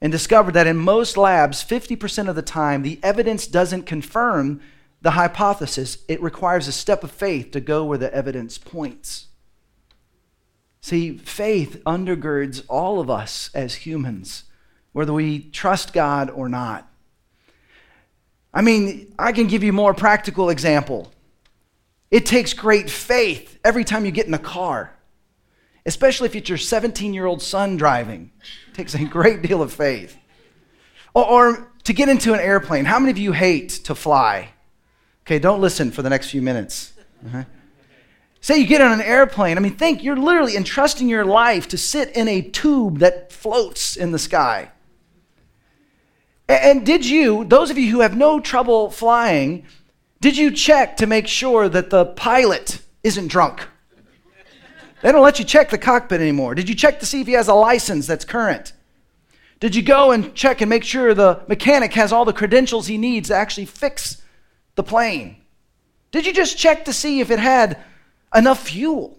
and 0.00 0.12
discovered 0.12 0.54
that 0.54 0.66
in 0.66 0.76
most 0.76 1.16
labs, 1.16 1.64
50% 1.64 2.28
of 2.28 2.36
the 2.36 2.42
time, 2.42 2.82
the 2.82 2.98
evidence 3.02 3.46
doesn't 3.46 3.84
confirm 3.84 4.60
the 5.00 5.12
hypothesis. 5.12 5.98
It 6.08 6.22
requires 6.22 6.68
a 6.68 6.72
step 6.72 7.02
of 7.02 7.10
faith 7.10 7.50
to 7.52 7.60
go 7.60 7.84
where 7.84 7.98
the 7.98 8.12
evidence 8.14 8.58
points. 8.58 9.28
See, 10.80 11.16
faith 11.16 11.82
undergirds 11.84 12.62
all 12.68 13.00
of 13.00 13.10
us 13.10 13.50
as 13.54 13.74
humans, 13.74 14.44
whether 14.92 15.12
we 15.12 15.40
trust 15.50 15.92
God 15.92 16.30
or 16.30 16.48
not. 16.48 16.88
I 18.54 18.62
mean, 18.62 19.12
I 19.18 19.32
can 19.32 19.48
give 19.48 19.62
you 19.62 19.72
more 19.72 19.94
practical 19.94 20.48
example. 20.48 21.12
It 22.10 22.24
takes 22.24 22.52
great 22.52 22.88
faith 22.88 23.58
every 23.64 23.84
time 23.84 24.04
you 24.04 24.10
get 24.10 24.26
in 24.26 24.34
a 24.34 24.38
car, 24.38 24.95
especially 25.86 26.26
if 26.26 26.36
it's 26.36 26.48
your 26.48 26.58
17 26.58 27.14
year 27.14 27.26
old 27.26 27.40
son 27.40 27.76
driving. 27.76 28.32
It 28.68 28.74
takes 28.74 28.94
a 28.94 29.04
great 29.04 29.40
deal 29.42 29.62
of 29.62 29.72
faith. 29.72 30.16
Or, 31.14 31.24
or, 31.24 31.72
to 31.84 31.92
get 31.92 32.08
into 32.08 32.34
an 32.34 32.40
airplane. 32.40 32.84
How 32.84 32.98
many 32.98 33.12
of 33.12 33.18
you 33.18 33.32
hate 33.32 33.70
to 33.84 33.94
fly? 33.94 34.50
Okay, 35.24 35.38
don't 35.38 35.60
listen 35.60 35.92
for 35.92 36.02
the 36.02 36.10
next 36.10 36.30
few 36.30 36.42
minutes. 36.42 36.92
Uh-huh. 37.24 37.44
Say 38.40 38.58
you 38.58 38.66
get 38.66 38.80
on 38.80 38.92
an 38.92 39.00
airplane. 39.00 39.56
I 39.56 39.60
mean, 39.60 39.76
think 39.76 40.02
you're 40.02 40.16
literally 40.16 40.56
entrusting 40.56 41.08
your 41.08 41.24
life 41.24 41.68
to 41.68 41.78
sit 41.78 42.14
in 42.16 42.28
a 42.28 42.42
tube 42.42 42.98
that 42.98 43.32
floats 43.32 43.96
in 43.96 44.10
the 44.10 44.18
sky. 44.18 44.70
And 46.48 46.84
did 46.84 47.06
you, 47.06 47.44
those 47.44 47.70
of 47.70 47.78
you 47.78 47.90
who 47.90 48.00
have 48.00 48.16
no 48.16 48.40
trouble 48.40 48.90
flying, 48.90 49.64
did 50.20 50.36
you 50.36 50.50
check 50.50 50.96
to 50.98 51.06
make 51.06 51.26
sure 51.26 51.68
that 51.68 51.90
the 51.90 52.06
pilot 52.06 52.82
isn't 53.02 53.28
drunk? 53.28 53.66
They 55.02 55.12
don't 55.12 55.22
let 55.22 55.38
you 55.38 55.44
check 55.44 55.70
the 55.70 55.78
cockpit 55.78 56.20
anymore. 56.20 56.54
Did 56.54 56.68
you 56.68 56.74
check 56.74 57.00
to 57.00 57.06
see 57.06 57.20
if 57.20 57.26
he 57.26 57.34
has 57.34 57.48
a 57.48 57.54
license 57.54 58.06
that's 58.06 58.24
current? 58.24 58.72
Did 59.60 59.74
you 59.74 59.82
go 59.82 60.10
and 60.10 60.34
check 60.34 60.60
and 60.60 60.68
make 60.68 60.84
sure 60.84 61.14
the 61.14 61.42
mechanic 61.48 61.94
has 61.94 62.12
all 62.12 62.24
the 62.24 62.32
credentials 62.32 62.86
he 62.86 62.98
needs 62.98 63.28
to 63.28 63.34
actually 63.34 63.66
fix 63.66 64.22
the 64.74 64.82
plane? 64.82 65.36
Did 66.12 66.26
you 66.26 66.32
just 66.32 66.58
check 66.58 66.84
to 66.84 66.92
see 66.92 67.20
if 67.20 67.30
it 67.30 67.38
had 67.38 67.82
enough 68.34 68.68
fuel? 68.68 69.18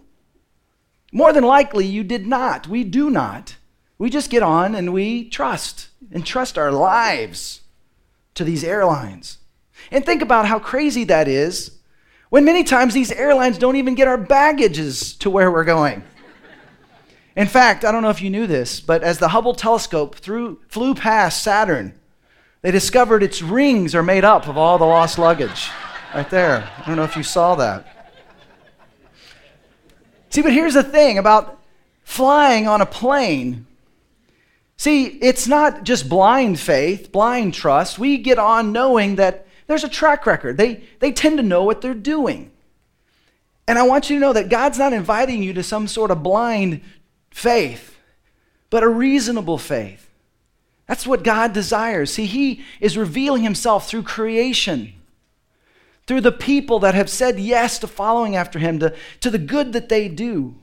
More 1.12 1.34
than 1.34 1.43
likely, 1.43 1.86
you 1.86 2.03
did 2.03 2.27
not. 2.27 2.67
We 2.67 2.84
do 2.84 3.10
not. 3.10 3.55
We 3.98 4.10
just 4.10 4.29
get 4.29 4.43
on 4.43 4.75
and 4.75 4.93
we 4.93 5.29
trust 5.29 5.89
and 6.12 6.25
trust 6.25 6.57
our 6.57 6.72
lives 6.72 7.62
to 8.36 8.43
these 8.43 8.63
airlines. 8.63 9.39
And 9.91 10.05
think 10.05 10.22
about 10.22 10.48
how 10.48 10.60
crazy 10.60 11.03
that 11.05 11.27
is 11.27 11.76
when 12.29 12.46
many 12.46 12.63
times 12.63 12.93
these 12.93 13.12
airlines 13.12 13.57
don't 13.57 13.75
even 13.75 13.96
get 13.96 14.07
our 14.07 14.17
baggages 14.17 15.15
to 15.17 15.29
where 15.29 15.51
we're 15.51 15.63
going. 15.63 16.03
In 17.36 17.48
fact, 17.48 17.86
I 17.86 17.91
don't 17.91 18.01
know 18.01 18.10
if 18.10 18.22
you 18.22 18.29
knew 18.29 18.48
this, 18.48 18.79
but 18.79 19.03
as 19.03 19.19
the 19.19 19.29
Hubble 19.29 19.53
telescope 19.53 20.15
threw, 20.15 20.60
flew 20.67 20.96
past 20.96 21.43
Saturn, 21.43 21.93
they 22.62 22.72
discovered 22.72 23.22
its 23.22 23.41
rings 23.41 23.93
are 23.93 24.03
made 24.03 24.25
up 24.25 24.48
of 24.48 24.57
all 24.57 24.77
the 24.77 24.86
lost 24.86 25.19
luggage. 25.19 25.69
Right 26.13 26.29
there. 26.29 26.69
I 26.77 26.88
don't 26.88 26.96
know 26.96 27.03
if 27.03 27.15
you 27.15 27.24
saw 27.24 27.55
that. 27.55 27.86
See, 30.29 30.41
but 30.41 30.51
here's 30.51 30.74
the 30.74 30.84
thing 30.84 31.17
about 31.17 31.62
flying 32.03 32.67
on 32.67 32.81
a 32.81 32.86
plane 32.86 33.67
See, 34.77 35.05
it's 35.05 35.48
not 35.48 35.84
just 35.84 36.07
blind 36.07 36.60
faith, 36.60 37.12
blind 37.12 37.55
trust. 37.55 37.98
We 37.98 38.19
get 38.19 38.38
on 38.38 38.72
knowing 38.72 39.15
that 39.15 39.46
there's 39.67 39.83
a 39.83 39.89
track 39.89 40.25
record. 40.25 40.57
They, 40.57 40.83
they 41.00 41.12
tend 41.12 41.38
to 41.38 41.43
know 41.43 41.63
what 41.63 41.81
they're 41.81 41.93
doing. 41.93 42.51
And 43.67 43.77
I 43.77 43.83
want 43.83 44.09
you 44.09 44.15
to 44.15 44.19
know 44.21 44.33
that 44.33 44.50
God's 44.50 44.79
not 44.79 44.93
inviting 44.93 45.43
you 45.43 45.53
to 45.53 45.63
some 45.63 45.88
sort 45.88 46.09
of 46.09 46.24
blind 46.24 46.81
faith, 47.31 47.97
but 48.69 48.83
a 48.83 48.88
reasonable 48.88 49.57
faith. 49.57 50.09
That's 50.88 51.05
what 51.05 51.24
God 51.24 51.51
desires. 51.51 52.13
See, 52.13 52.25
He 52.25 52.63
is 52.79 52.97
revealing 52.97 53.43
Himself 53.43 53.89
through 53.89 54.03
creation, 54.03 54.93
through 56.05 56.21
the 56.21 56.31
people 56.31 56.79
that 56.79 56.95
have 56.95 57.09
said 57.09 57.38
yes 57.38 57.77
to 57.79 57.88
following 57.88 58.38
after 58.38 58.57
Him, 58.57 58.79
to, 58.79 58.95
to 59.19 59.29
the 59.29 59.38
good 59.38 59.74
that 59.74 59.89
they 59.89 60.07
do. 60.07 60.55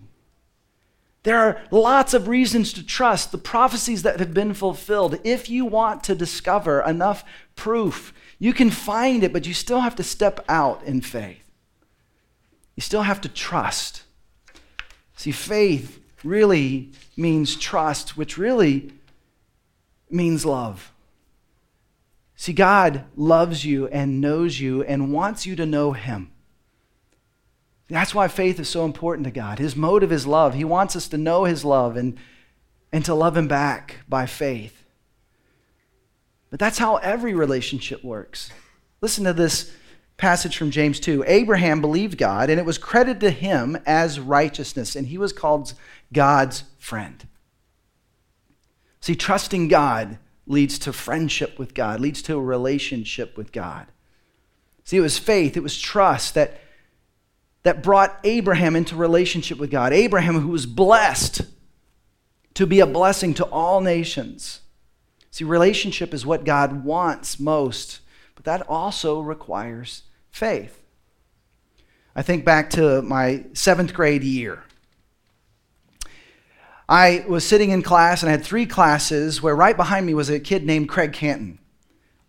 There 1.24 1.38
are 1.38 1.62
lots 1.70 2.14
of 2.14 2.28
reasons 2.28 2.72
to 2.74 2.84
trust 2.84 3.32
the 3.32 3.38
prophecies 3.38 4.02
that 4.02 4.18
have 4.18 4.34
been 4.34 4.54
fulfilled. 4.54 5.18
If 5.24 5.50
you 5.50 5.66
want 5.66 6.04
to 6.04 6.14
discover 6.14 6.82
enough 6.82 7.24
proof, 7.54 8.14
you 8.38 8.52
can 8.52 8.70
find 8.70 9.22
it, 9.22 9.32
but 9.32 9.46
you 9.46 9.54
still 9.54 9.80
have 9.80 9.96
to 9.96 10.02
step 10.02 10.44
out 10.48 10.82
in 10.84 11.00
faith. 11.00 11.44
You 12.76 12.80
still 12.80 13.02
have 13.02 13.20
to 13.22 13.28
trust. 13.28 14.02
See, 15.16 15.32
faith 15.32 16.00
really 16.24 16.90
means 17.16 17.56
trust, 17.56 18.16
which 18.16 18.36
really 18.36 18.92
means 20.10 20.44
love. 20.44 20.92
See, 22.36 22.52
God 22.52 23.04
loves 23.16 23.64
you 23.64 23.86
and 23.88 24.20
knows 24.20 24.58
you 24.58 24.82
and 24.82 25.12
wants 25.12 25.46
you 25.46 25.54
to 25.56 25.66
know 25.66 25.92
Him. 25.92 26.30
That's 27.88 28.14
why 28.14 28.28
faith 28.28 28.58
is 28.58 28.68
so 28.68 28.84
important 28.84 29.24
to 29.26 29.30
God. 29.30 29.58
His 29.58 29.76
motive 29.76 30.10
is 30.10 30.26
love. 30.26 30.54
He 30.54 30.64
wants 30.64 30.96
us 30.96 31.06
to 31.08 31.18
know 31.18 31.44
His 31.44 31.64
love 31.64 31.96
and, 31.96 32.18
and 32.92 33.04
to 33.04 33.14
love 33.14 33.36
Him 33.36 33.46
back 33.46 33.98
by 34.08 34.26
faith. 34.26 34.83
But 36.54 36.60
that's 36.60 36.78
how 36.78 36.98
every 36.98 37.34
relationship 37.34 38.04
works. 38.04 38.48
Listen 39.00 39.24
to 39.24 39.32
this 39.32 39.74
passage 40.16 40.56
from 40.56 40.70
James 40.70 41.00
2. 41.00 41.24
Abraham 41.26 41.80
believed 41.80 42.16
God, 42.16 42.48
and 42.48 42.60
it 42.60 42.64
was 42.64 42.78
credited 42.78 43.18
to 43.22 43.30
him 43.32 43.76
as 43.86 44.20
righteousness, 44.20 44.94
and 44.94 45.08
he 45.08 45.18
was 45.18 45.32
called 45.32 45.74
God's 46.12 46.62
friend. 46.78 47.26
See, 49.00 49.16
trusting 49.16 49.66
God 49.66 50.18
leads 50.46 50.78
to 50.78 50.92
friendship 50.92 51.58
with 51.58 51.74
God, 51.74 51.98
leads 51.98 52.22
to 52.22 52.36
a 52.36 52.40
relationship 52.40 53.36
with 53.36 53.50
God. 53.50 53.88
See, 54.84 54.98
it 54.98 55.00
was 55.00 55.18
faith, 55.18 55.56
it 55.56 55.62
was 55.64 55.80
trust 55.80 56.34
that 56.34 56.60
that 57.64 57.82
brought 57.82 58.20
Abraham 58.22 58.76
into 58.76 58.94
relationship 58.94 59.58
with 59.58 59.72
God. 59.72 59.92
Abraham, 59.92 60.38
who 60.38 60.50
was 60.50 60.66
blessed 60.66 61.40
to 62.54 62.64
be 62.64 62.78
a 62.78 62.86
blessing 62.86 63.34
to 63.34 63.44
all 63.46 63.80
nations. 63.80 64.60
See, 65.34 65.42
relationship 65.42 66.14
is 66.14 66.24
what 66.24 66.44
God 66.44 66.84
wants 66.84 67.40
most, 67.40 67.98
but 68.36 68.44
that 68.44 68.68
also 68.68 69.18
requires 69.18 70.04
faith. 70.30 70.80
I 72.14 72.22
think 72.22 72.44
back 72.44 72.70
to 72.70 73.02
my 73.02 73.46
seventh 73.52 73.94
grade 73.94 74.22
year. 74.22 74.62
I 76.88 77.24
was 77.28 77.44
sitting 77.44 77.70
in 77.70 77.82
class 77.82 78.22
and 78.22 78.28
I 78.28 78.30
had 78.30 78.44
three 78.44 78.64
classes 78.64 79.42
where 79.42 79.56
right 79.56 79.76
behind 79.76 80.06
me 80.06 80.14
was 80.14 80.30
a 80.30 80.38
kid 80.38 80.64
named 80.64 80.88
Craig 80.88 81.12
Canton. 81.12 81.58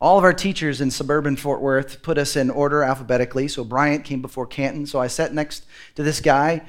All 0.01 0.17
of 0.17 0.23
our 0.23 0.33
teachers 0.33 0.81
in 0.81 0.89
suburban 0.89 1.35
Fort 1.35 1.61
Worth 1.61 2.01
put 2.01 2.17
us 2.17 2.35
in 2.35 2.49
order 2.49 2.81
alphabetically. 2.81 3.47
So 3.49 3.63
Bryant 3.63 4.03
came 4.03 4.23
before 4.23 4.47
Canton. 4.47 4.87
So 4.87 4.99
I 4.99 5.05
sat 5.05 5.31
next 5.31 5.67
to 5.93 6.01
this 6.01 6.21
guy 6.21 6.63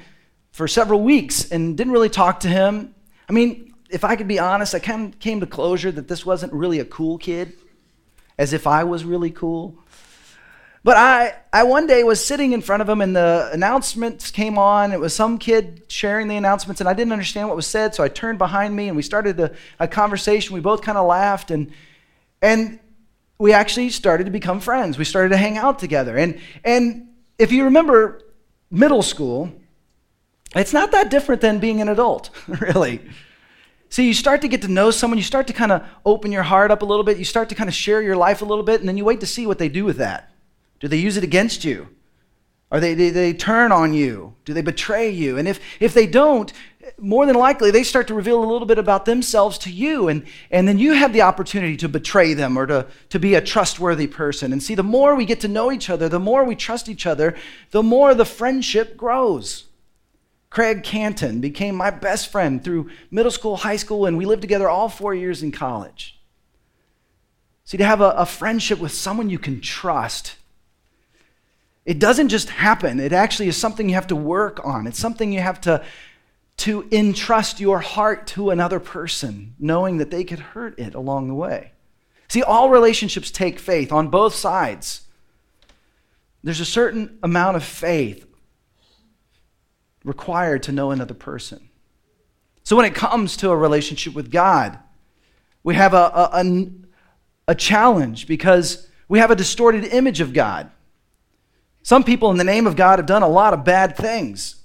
for 0.51 0.67
several 0.67 1.01
weeks 1.01 1.49
and 1.49 1.75
didn't 1.75 1.93
really 1.93 2.09
talk 2.09 2.41
to 2.41 2.47
him. 2.47 2.93
I 3.27 3.33
mean, 3.33 3.66
if 3.89 4.03
I 4.03 4.15
could 4.15 4.27
be 4.27 4.39
honest, 4.39 4.75
I 4.75 4.79
kind 4.79 5.13
of 5.13 5.19
came 5.19 5.39
to 5.39 5.45
closure 5.45 5.91
that 5.91 6.07
this 6.07 6.25
wasn't 6.25 6.53
really 6.53 6.79
a 6.79 6.85
cool 6.85 7.17
kid, 7.17 7.53
as 8.37 8.53
if 8.53 8.67
I 8.67 8.83
was 8.83 9.05
really 9.05 9.31
cool. 9.31 9.77
But 10.83 10.95
I, 10.95 11.35
I 11.51 11.63
one 11.63 11.87
day 11.87 12.03
was 12.03 12.25
sitting 12.25 12.53
in 12.53 12.61
front 12.61 12.81
of 12.81 12.87
him 12.87 13.01
and 13.01 13.15
the 13.15 13.49
announcements 13.51 14.31
came 14.31 14.57
on. 14.57 14.93
It 14.93 14.99
was 14.99 15.13
some 15.13 15.37
kid 15.37 15.83
sharing 15.89 16.27
the 16.27 16.37
announcements, 16.37 16.79
and 16.79 16.89
I 16.89 16.93
didn't 16.93 17.11
understand 17.11 17.49
what 17.49 17.57
was 17.57 17.67
said, 17.67 17.93
so 17.93 18.03
I 18.03 18.07
turned 18.07 18.37
behind 18.37 18.75
me 18.75 18.87
and 18.87 18.95
we 18.95 19.03
started 19.03 19.39
a, 19.39 19.53
a 19.79 19.87
conversation. 19.87 20.53
We 20.53 20.61
both 20.61 20.81
kind 20.81 20.97
of 20.97 21.05
laughed, 21.05 21.51
and, 21.51 21.71
and 22.41 22.79
we 23.37 23.53
actually 23.53 23.89
started 23.89 24.25
to 24.25 24.31
become 24.31 24.59
friends. 24.59 24.97
We 24.97 25.05
started 25.05 25.29
to 25.29 25.37
hang 25.37 25.57
out 25.57 25.79
together. 25.79 26.15
And, 26.17 26.39
and 26.63 27.09
if 27.37 27.51
you 27.51 27.65
remember 27.65 28.21
middle 28.71 29.03
school, 29.03 29.51
it's 30.55 30.73
not 30.73 30.91
that 30.91 31.11
different 31.11 31.41
than 31.41 31.59
being 31.59 31.81
an 31.81 31.89
adult, 31.89 32.29
really. 32.47 33.01
See, 33.89 34.05
you 34.05 34.13
start 34.13 34.41
to 34.41 34.47
get 34.47 34.61
to 34.63 34.67
know 34.67 34.91
someone, 34.91 35.17
you 35.17 35.23
start 35.23 35.47
to 35.47 35.53
kind 35.53 35.71
of 35.71 35.83
open 36.05 36.31
your 36.31 36.43
heart 36.43 36.71
up 36.71 36.81
a 36.81 36.85
little 36.85 37.03
bit, 37.03 37.17
you 37.17 37.25
start 37.25 37.49
to 37.49 37.55
kind 37.55 37.69
of 37.69 37.73
share 37.73 38.01
your 38.01 38.17
life 38.17 38.41
a 38.41 38.45
little 38.45 38.63
bit, 38.63 38.79
and 38.79 38.87
then 38.87 38.97
you 38.97 39.05
wait 39.05 39.21
to 39.21 39.25
see 39.25 39.47
what 39.47 39.59
they 39.59 39.69
do 39.69 39.85
with 39.85 39.97
that. 39.97 40.31
Do 40.79 40.87
they 40.87 40.97
use 40.97 41.17
it 41.17 41.23
against 41.23 41.63
you? 41.63 41.87
Or 42.69 42.81
they, 42.81 42.93
they, 42.93 43.09
they 43.11 43.33
turn 43.33 43.71
on 43.71 43.93
you? 43.93 44.35
Do 44.43 44.53
they 44.53 44.61
betray 44.61 45.09
you? 45.09 45.37
And 45.37 45.47
if, 45.47 45.61
if 45.79 45.93
they 45.93 46.05
don't, 46.05 46.51
more 46.97 47.25
than 47.25 47.35
likely 47.35 47.71
they 47.71 47.83
start 47.83 48.07
to 48.07 48.13
reveal 48.13 48.43
a 48.43 48.45
little 48.45 48.67
bit 48.67 48.77
about 48.77 49.05
themselves 49.05 49.57
to 49.57 49.71
you 49.71 50.07
and, 50.07 50.25
and 50.51 50.67
then 50.67 50.79
you 50.79 50.93
have 50.93 51.13
the 51.13 51.21
opportunity 51.21 51.75
to 51.77 51.89
betray 51.89 52.33
them 52.33 52.57
or 52.57 52.65
to, 52.65 52.87
to 53.09 53.19
be 53.19 53.35
a 53.35 53.41
trustworthy 53.41 54.07
person 54.07 54.53
and 54.53 54.63
see 54.63 54.75
the 54.75 54.83
more 54.83 55.15
we 55.15 55.25
get 55.25 55.41
to 55.41 55.47
know 55.47 55.71
each 55.71 55.89
other 55.89 56.07
the 56.07 56.19
more 56.19 56.45
we 56.45 56.55
trust 56.55 56.87
each 56.87 57.05
other 57.05 57.35
the 57.71 57.83
more 57.83 58.13
the 58.13 58.25
friendship 58.25 58.95
grows 58.95 59.66
craig 60.49 60.83
canton 60.83 61.41
became 61.41 61.75
my 61.75 61.89
best 61.89 62.31
friend 62.31 62.63
through 62.63 62.89
middle 63.11 63.31
school 63.31 63.57
high 63.57 63.75
school 63.75 64.05
and 64.05 64.17
we 64.17 64.25
lived 64.25 64.41
together 64.41 64.69
all 64.69 64.89
four 64.89 65.13
years 65.13 65.43
in 65.43 65.51
college 65.51 66.19
see 67.63 67.77
to 67.77 67.85
have 67.85 68.01
a, 68.01 68.11
a 68.11 68.25
friendship 68.25 68.79
with 68.79 68.91
someone 68.91 69.29
you 69.29 69.39
can 69.39 69.59
trust 69.59 70.35
it 71.85 71.99
doesn't 71.99 72.29
just 72.29 72.49
happen 72.49 72.99
it 72.99 73.13
actually 73.13 73.47
is 73.47 73.57
something 73.57 73.89
you 73.89 73.95
have 73.95 74.07
to 74.07 74.15
work 74.15 74.63
on 74.65 74.87
it's 74.87 74.99
something 74.99 75.31
you 75.31 75.41
have 75.41 75.59
to 75.59 75.83
to 76.57 76.87
entrust 76.91 77.59
your 77.59 77.79
heart 77.79 78.27
to 78.27 78.49
another 78.49 78.79
person, 78.79 79.53
knowing 79.59 79.97
that 79.97 80.09
they 80.09 80.23
could 80.23 80.39
hurt 80.39 80.77
it 80.79 80.95
along 80.95 81.27
the 81.27 81.35
way. 81.35 81.71
See, 82.27 82.41
all 82.41 82.69
relationships 82.69 83.31
take 83.31 83.59
faith 83.59 83.91
on 83.91 84.09
both 84.09 84.33
sides. 84.33 85.01
There's 86.43 86.59
a 86.59 86.65
certain 86.65 87.19
amount 87.23 87.57
of 87.57 87.63
faith 87.63 88.26
required 90.07 90.63
to 90.63 90.71
know 90.71 90.91
another 90.91 91.13
person. 91.13 91.69
So 92.63 92.75
when 92.75 92.85
it 92.85 92.95
comes 92.95 93.37
to 93.37 93.49
a 93.49 93.57
relationship 93.57 94.13
with 94.13 94.31
God, 94.31 94.79
we 95.63 95.75
have 95.75 95.93
a, 95.93 95.97
a, 95.97 96.29
a, 96.33 96.71
a 97.49 97.55
challenge 97.55 98.27
because 98.27 98.87
we 99.07 99.19
have 99.19 99.31
a 99.31 99.35
distorted 99.35 99.85
image 99.85 100.21
of 100.21 100.33
God. 100.33 100.71
Some 101.83 102.03
people 102.03 102.31
in 102.31 102.37
the 102.37 102.43
name 102.43 102.67
of 102.67 102.75
God 102.75 102.99
have 102.99 103.05
done 103.05 103.23
a 103.23 103.27
lot 103.27 103.53
of 103.53 103.63
bad 103.63 103.95
things. 103.95 104.55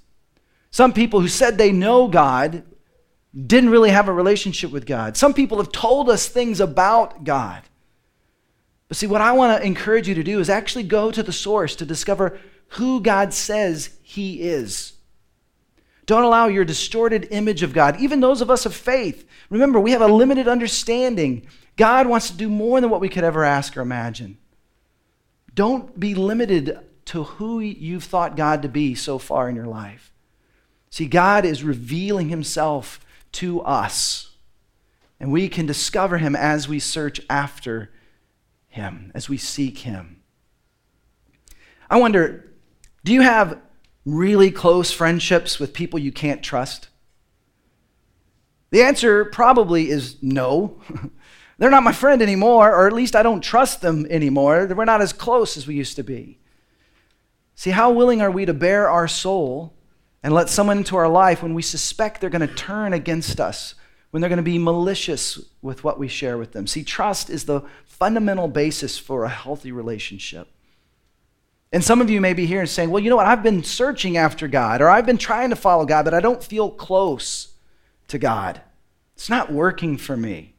Some 0.71 0.91
people 0.91 1.21
who 1.21 1.27
said 1.27 1.57
they 1.57 1.71
know 1.71 2.07
God 2.07 2.63
didn't 3.35 3.69
really 3.69 3.91
have 3.91 4.07
a 4.07 4.13
relationship 4.13 4.71
with 4.71 4.85
God. 4.85 5.17
Some 5.17 5.33
people 5.33 5.57
have 5.57 5.71
told 5.71 6.09
us 6.09 6.27
things 6.27 6.59
about 6.59 7.23
God. 7.23 7.63
But 8.87 8.97
see, 8.97 9.07
what 9.07 9.21
I 9.21 9.31
want 9.31 9.57
to 9.57 9.65
encourage 9.65 10.07
you 10.07 10.15
to 10.15 10.23
do 10.23 10.39
is 10.39 10.49
actually 10.49 10.83
go 10.83 11.11
to 11.11 11.23
the 11.23 11.31
source 11.31 11.75
to 11.77 11.85
discover 11.85 12.39
who 12.69 13.01
God 13.01 13.33
says 13.33 13.89
He 14.01 14.41
is. 14.41 14.92
Don't 16.05 16.23
allow 16.23 16.47
your 16.47 16.65
distorted 16.65 17.27
image 17.31 17.63
of 17.63 17.73
God, 17.73 17.99
even 17.99 18.19
those 18.19 18.41
of 18.41 18.51
us 18.51 18.65
of 18.65 18.75
faith. 18.75 19.27
Remember, 19.49 19.79
we 19.79 19.91
have 19.91 20.01
a 20.01 20.07
limited 20.07 20.47
understanding. 20.47 21.47
God 21.77 22.07
wants 22.07 22.29
to 22.29 22.37
do 22.37 22.49
more 22.49 22.81
than 22.81 22.89
what 22.89 23.01
we 23.01 23.09
could 23.09 23.23
ever 23.23 23.43
ask 23.43 23.77
or 23.77 23.81
imagine. 23.81 24.37
Don't 25.53 25.99
be 25.99 26.15
limited 26.15 26.79
to 27.05 27.23
who 27.23 27.59
you've 27.59 28.03
thought 28.03 28.35
God 28.35 28.61
to 28.63 28.69
be 28.69 28.95
so 28.95 29.17
far 29.17 29.49
in 29.49 29.55
your 29.55 29.67
life. 29.67 30.11
See, 30.89 31.05
God 31.05 31.45
is 31.45 31.63
revealing 31.63 32.29
Himself 32.29 32.99
to 33.33 33.61
us, 33.61 34.35
and 35.19 35.31
we 35.31 35.49
can 35.49 35.65
discover 35.65 36.17
Him 36.17 36.35
as 36.35 36.67
we 36.67 36.79
search 36.79 37.21
after 37.29 37.91
Him, 38.67 39.11
as 39.15 39.29
we 39.29 39.37
seek 39.37 39.79
Him. 39.79 40.21
I 41.89 41.97
wonder 41.97 42.49
do 43.03 43.13
you 43.13 43.21
have 43.21 43.59
really 44.05 44.51
close 44.51 44.91
friendships 44.91 45.59
with 45.59 45.73
people 45.73 45.99
you 45.99 46.11
can't 46.11 46.43
trust? 46.43 46.89
The 48.71 48.81
answer 48.81 49.25
probably 49.25 49.89
is 49.89 50.17
no. 50.21 50.81
They're 51.57 51.69
not 51.69 51.83
my 51.83 51.91
friend 51.91 52.21
anymore, 52.21 52.73
or 52.73 52.87
at 52.87 52.93
least 52.93 53.15
I 53.15 53.23
don't 53.23 53.41
trust 53.41 53.81
them 53.81 54.07
anymore. 54.09 54.67
We're 54.75 54.85
not 54.85 55.01
as 55.01 55.13
close 55.13 55.55
as 55.55 55.67
we 55.67 55.75
used 55.75 55.95
to 55.97 56.03
be. 56.03 56.39
See, 57.55 57.69
how 57.69 57.91
willing 57.91 58.21
are 58.21 58.31
we 58.31 58.45
to 58.45 58.53
bare 58.53 58.89
our 58.89 59.07
soul 59.07 59.73
and 60.23 60.33
let 60.33 60.49
someone 60.49 60.79
into 60.79 60.95
our 60.95 61.07
life 61.07 61.43
when 61.43 61.53
we 61.53 61.61
suspect 61.61 62.19
they're 62.19 62.29
going 62.29 62.47
to 62.47 62.55
turn 62.55 62.93
against 62.93 63.39
us, 63.39 63.75
when 64.09 64.21
they're 64.21 64.29
going 64.29 64.37
to 64.37 64.43
be 64.43 64.57
malicious 64.57 65.39
with 65.61 65.83
what 65.83 65.99
we 65.99 66.07
share 66.07 66.37
with 66.37 66.53
them? 66.53 66.65
See, 66.65 66.83
trust 66.83 67.29
is 67.29 67.45
the 67.45 67.61
fundamental 67.85 68.47
basis 68.47 68.97
for 68.97 69.23
a 69.23 69.29
healthy 69.29 69.71
relationship. 69.71 70.52
And 71.73 71.83
some 71.83 72.01
of 72.01 72.09
you 72.09 72.21
may 72.21 72.33
be 72.33 72.45
here 72.45 72.59
and 72.59 72.69
saying, 72.69 72.91
well, 72.91 73.01
you 73.01 73.09
know 73.09 73.15
what? 73.15 73.25
I've 73.25 73.41
been 73.41 73.63
searching 73.63 74.15
after 74.15 74.47
God, 74.47 74.79
or 74.79 74.89
I've 74.89 75.07
been 75.07 75.17
trying 75.17 75.49
to 75.49 75.55
follow 75.55 75.85
God, 75.85 76.05
but 76.05 76.13
I 76.13 76.19
don't 76.19 76.43
feel 76.43 76.69
close 76.69 77.55
to 78.09 78.19
God. 78.19 78.61
It's 79.15 79.29
not 79.29 79.51
working 79.51 79.97
for 79.97 80.15
me. 80.15 80.53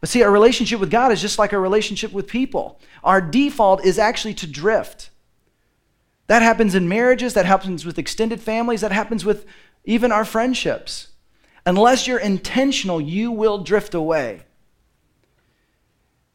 But 0.00 0.08
see, 0.08 0.22
our 0.22 0.30
relationship 0.30 0.80
with 0.80 0.90
God 0.90 1.12
is 1.12 1.20
just 1.20 1.38
like 1.38 1.52
our 1.52 1.60
relationship 1.60 2.12
with 2.12 2.26
people. 2.26 2.80
Our 3.04 3.20
default 3.20 3.84
is 3.84 3.98
actually 3.98 4.32
to 4.34 4.46
drift. 4.46 5.10
That 6.28 6.40
happens 6.40 6.74
in 6.74 6.88
marriages, 6.88 7.34
that 7.34 7.44
happens 7.44 7.84
with 7.84 7.98
extended 7.98 8.40
families, 8.40 8.80
that 8.80 8.92
happens 8.92 9.26
with 9.26 9.44
even 9.84 10.12
our 10.12 10.24
friendships. 10.24 11.08
Unless 11.66 12.06
you're 12.06 12.18
intentional, 12.18 13.02
you 13.02 13.30
will 13.30 13.58
drift 13.58 13.92
away. 13.92 14.44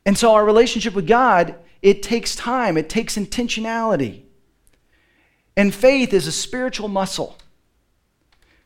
And 0.05 0.15
so, 0.15 0.35
our 0.35 0.45
relationship 0.45 0.93
with 0.93 1.07
God 1.07 1.55
it 1.85 2.01
takes 2.01 2.35
time, 2.35 2.77
it 2.77 2.89
takes 2.89 3.15
intentionality. 3.15 4.23
And 5.55 5.71
faith 5.71 6.15
is 6.15 6.25
a 6.25 6.31
spiritual 6.31 6.87
muscle. 6.87 7.37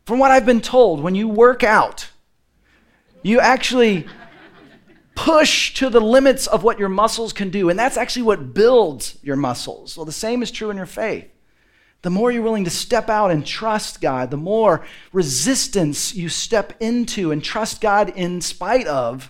From 0.05 0.19
what 0.19 0.31
I've 0.31 0.45
been 0.45 0.61
told, 0.61 1.01
when 1.01 1.15
you 1.15 1.27
work 1.27 1.61
out, 1.61 2.07
you 3.21 3.41
actually 3.41 4.07
push 5.15 5.73
to 5.73 5.89
the 5.89 5.99
limits 5.99 6.47
of 6.47 6.63
what 6.63 6.79
your 6.79 6.87
muscles 6.87 7.33
can 7.33 7.49
do. 7.49 7.69
And 7.69 7.77
that's 7.77 7.97
actually 7.97 8.21
what 8.21 8.53
builds 8.53 9.17
your 9.21 9.35
muscles. 9.35 9.97
Well, 9.97 10.05
the 10.05 10.13
same 10.13 10.41
is 10.41 10.49
true 10.49 10.69
in 10.69 10.77
your 10.77 10.85
faith. 10.85 11.27
The 12.03 12.09
more 12.09 12.31
you're 12.31 12.41
willing 12.41 12.63
to 12.63 12.69
step 12.69 13.09
out 13.09 13.31
and 13.31 13.45
trust 13.45 13.99
God, 13.99 14.31
the 14.31 14.37
more 14.37 14.85
resistance 15.11 16.15
you 16.15 16.29
step 16.29 16.71
into 16.79 17.33
and 17.33 17.43
trust 17.43 17.81
God 17.81 18.13
in 18.15 18.39
spite 18.39 18.87
of, 18.87 19.29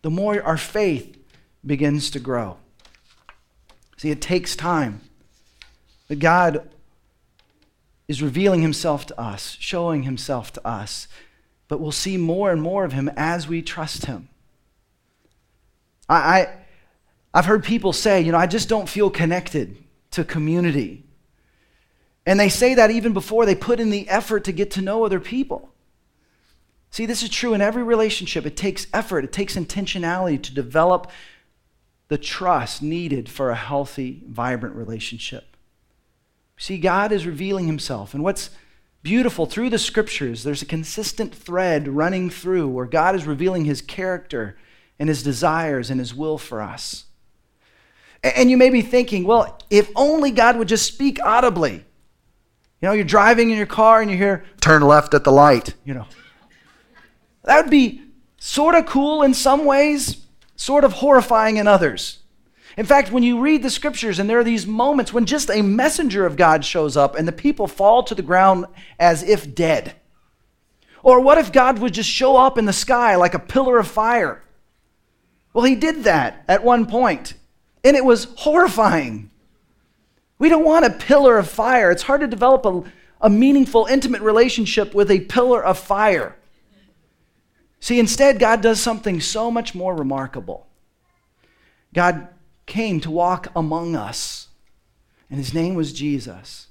the 0.00 0.10
more 0.10 0.42
our 0.42 0.56
faith 0.56 1.18
begins 1.66 2.08
to 2.12 2.18
grow. 2.18 2.56
See, 3.96 4.10
it 4.10 4.20
takes 4.20 4.56
time. 4.56 5.00
But 6.08 6.18
God 6.18 6.68
is 8.08 8.22
revealing 8.22 8.62
himself 8.62 9.06
to 9.06 9.20
us, 9.20 9.56
showing 9.60 10.02
himself 10.02 10.52
to 10.52 10.66
us. 10.66 11.08
But 11.68 11.80
we'll 11.80 11.92
see 11.92 12.16
more 12.16 12.52
and 12.52 12.60
more 12.60 12.84
of 12.84 12.92
him 12.92 13.10
as 13.16 13.48
we 13.48 13.62
trust 13.62 14.06
him. 14.06 14.28
I, 16.08 16.16
I, 16.16 16.56
I've 17.32 17.46
heard 17.46 17.64
people 17.64 17.92
say, 17.92 18.20
you 18.20 18.32
know, 18.32 18.38
I 18.38 18.46
just 18.46 18.68
don't 18.68 18.88
feel 18.88 19.10
connected 19.10 19.76
to 20.12 20.24
community. 20.24 21.04
And 22.26 22.38
they 22.38 22.48
say 22.48 22.74
that 22.74 22.90
even 22.90 23.12
before 23.12 23.46
they 23.46 23.54
put 23.54 23.80
in 23.80 23.90
the 23.90 24.08
effort 24.08 24.44
to 24.44 24.52
get 24.52 24.70
to 24.72 24.82
know 24.82 25.04
other 25.04 25.20
people. 25.20 25.70
See, 26.90 27.06
this 27.06 27.22
is 27.22 27.28
true 27.28 27.54
in 27.54 27.60
every 27.60 27.82
relationship. 27.82 28.46
It 28.46 28.56
takes 28.56 28.86
effort, 28.92 29.24
it 29.24 29.32
takes 29.32 29.56
intentionality 29.56 30.40
to 30.42 30.54
develop 30.54 31.10
the 32.08 32.18
trust 32.18 32.82
needed 32.82 33.28
for 33.28 33.50
a 33.50 33.56
healthy, 33.56 34.22
vibrant 34.28 34.76
relationship. 34.76 35.56
See, 36.56 36.78
God 36.78 37.12
is 37.12 37.26
revealing 37.26 37.66
himself. 37.66 38.14
And 38.14 38.22
what's 38.22 38.50
beautiful 39.02 39.46
through 39.46 39.70
the 39.70 39.78
scriptures, 39.78 40.44
there's 40.44 40.62
a 40.62 40.66
consistent 40.66 41.34
thread 41.34 41.88
running 41.88 42.30
through 42.30 42.68
where 42.68 42.86
God 42.86 43.14
is 43.14 43.26
revealing 43.26 43.64
his 43.64 43.82
character 43.82 44.56
and 44.98 45.08
his 45.08 45.22
desires 45.22 45.90
and 45.90 45.98
his 45.98 46.14
will 46.14 46.38
for 46.38 46.62
us. 46.62 47.06
And 48.22 48.50
you 48.50 48.56
may 48.56 48.70
be 48.70 48.80
thinking, 48.80 49.24
well, 49.24 49.58
if 49.68 49.90
only 49.94 50.30
God 50.30 50.56
would 50.56 50.68
just 50.68 50.86
speak 50.86 51.18
audibly. 51.22 51.84
You 52.80 52.88
know, 52.88 52.92
you're 52.92 53.04
driving 53.04 53.50
in 53.50 53.56
your 53.56 53.66
car 53.66 54.00
and 54.00 54.10
you 54.10 54.16
hear, 54.16 54.44
turn 54.60 54.82
left 54.82 55.14
at 55.14 55.24
the 55.24 55.32
light, 55.32 55.74
you 55.84 55.94
know. 55.94 56.06
That 57.44 57.62
would 57.62 57.70
be 57.70 58.02
sort 58.38 58.74
of 58.74 58.86
cool 58.86 59.22
in 59.22 59.34
some 59.34 59.64
ways, 59.66 60.23
sort 60.56 60.84
of 60.84 60.94
horrifying 60.94 61.56
in 61.56 61.66
others. 61.66 62.20
In 62.76 62.86
fact, 62.86 63.12
when 63.12 63.22
you 63.22 63.40
read 63.40 63.62
the 63.62 63.70
scriptures 63.70 64.18
and 64.18 64.28
there 64.28 64.38
are 64.38 64.44
these 64.44 64.66
moments 64.66 65.12
when 65.12 65.26
just 65.26 65.48
a 65.48 65.62
messenger 65.62 66.26
of 66.26 66.36
God 66.36 66.64
shows 66.64 66.96
up 66.96 67.14
and 67.14 67.26
the 67.26 67.32
people 67.32 67.66
fall 67.66 68.02
to 68.02 68.14
the 68.14 68.22
ground 68.22 68.66
as 68.98 69.22
if 69.22 69.54
dead. 69.54 69.94
Or 71.02 71.20
what 71.20 71.38
if 71.38 71.52
God 71.52 71.78
would 71.78 71.94
just 71.94 72.08
show 72.08 72.36
up 72.36 72.58
in 72.58 72.64
the 72.64 72.72
sky 72.72 73.14
like 73.14 73.34
a 73.34 73.38
pillar 73.38 73.78
of 73.78 73.86
fire? 73.86 74.42
Well, 75.52 75.64
he 75.64 75.76
did 75.76 76.02
that 76.04 76.42
at 76.48 76.64
one 76.64 76.86
point, 76.86 77.34
and 77.84 77.96
it 77.96 78.04
was 78.04 78.24
horrifying. 78.38 79.30
We 80.38 80.48
don't 80.48 80.64
want 80.64 80.84
a 80.84 80.90
pillar 80.90 81.38
of 81.38 81.48
fire. 81.48 81.92
It's 81.92 82.02
hard 82.02 82.22
to 82.22 82.26
develop 82.26 82.66
a, 82.66 82.82
a 83.20 83.30
meaningful, 83.30 83.86
intimate 83.86 84.22
relationship 84.22 84.94
with 84.94 85.10
a 85.10 85.20
pillar 85.20 85.62
of 85.64 85.78
fire. 85.78 86.36
See, 87.84 87.98
instead, 87.98 88.38
God 88.38 88.62
does 88.62 88.80
something 88.80 89.20
so 89.20 89.50
much 89.50 89.74
more 89.74 89.94
remarkable. 89.94 90.66
God 91.92 92.28
came 92.64 92.98
to 93.00 93.10
walk 93.10 93.48
among 93.54 93.94
us, 93.94 94.48
and 95.28 95.38
his 95.38 95.52
name 95.52 95.74
was 95.74 95.92
Jesus. 95.92 96.68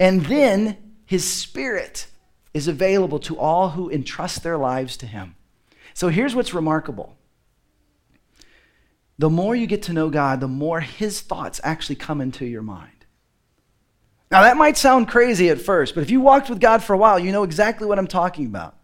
And 0.00 0.24
then 0.24 0.78
his 1.04 1.30
spirit 1.30 2.06
is 2.54 2.68
available 2.68 3.18
to 3.18 3.38
all 3.38 3.68
who 3.68 3.90
entrust 3.90 4.42
their 4.42 4.56
lives 4.56 4.96
to 4.96 5.06
him. 5.06 5.36
So 5.92 6.08
here's 6.08 6.34
what's 6.34 6.54
remarkable 6.54 7.14
the 9.18 9.28
more 9.28 9.54
you 9.54 9.66
get 9.66 9.82
to 9.82 9.92
know 9.92 10.08
God, 10.08 10.40
the 10.40 10.48
more 10.48 10.80
his 10.80 11.20
thoughts 11.20 11.60
actually 11.62 11.96
come 11.96 12.22
into 12.22 12.46
your 12.46 12.62
mind. 12.62 13.04
Now, 14.30 14.40
that 14.40 14.56
might 14.56 14.78
sound 14.78 15.08
crazy 15.08 15.50
at 15.50 15.60
first, 15.60 15.94
but 15.94 16.00
if 16.00 16.10
you 16.10 16.22
walked 16.22 16.48
with 16.48 16.60
God 16.60 16.82
for 16.82 16.94
a 16.94 16.98
while, 16.98 17.18
you 17.18 17.30
know 17.30 17.42
exactly 17.42 17.86
what 17.86 17.98
I'm 17.98 18.06
talking 18.06 18.46
about. 18.46 18.77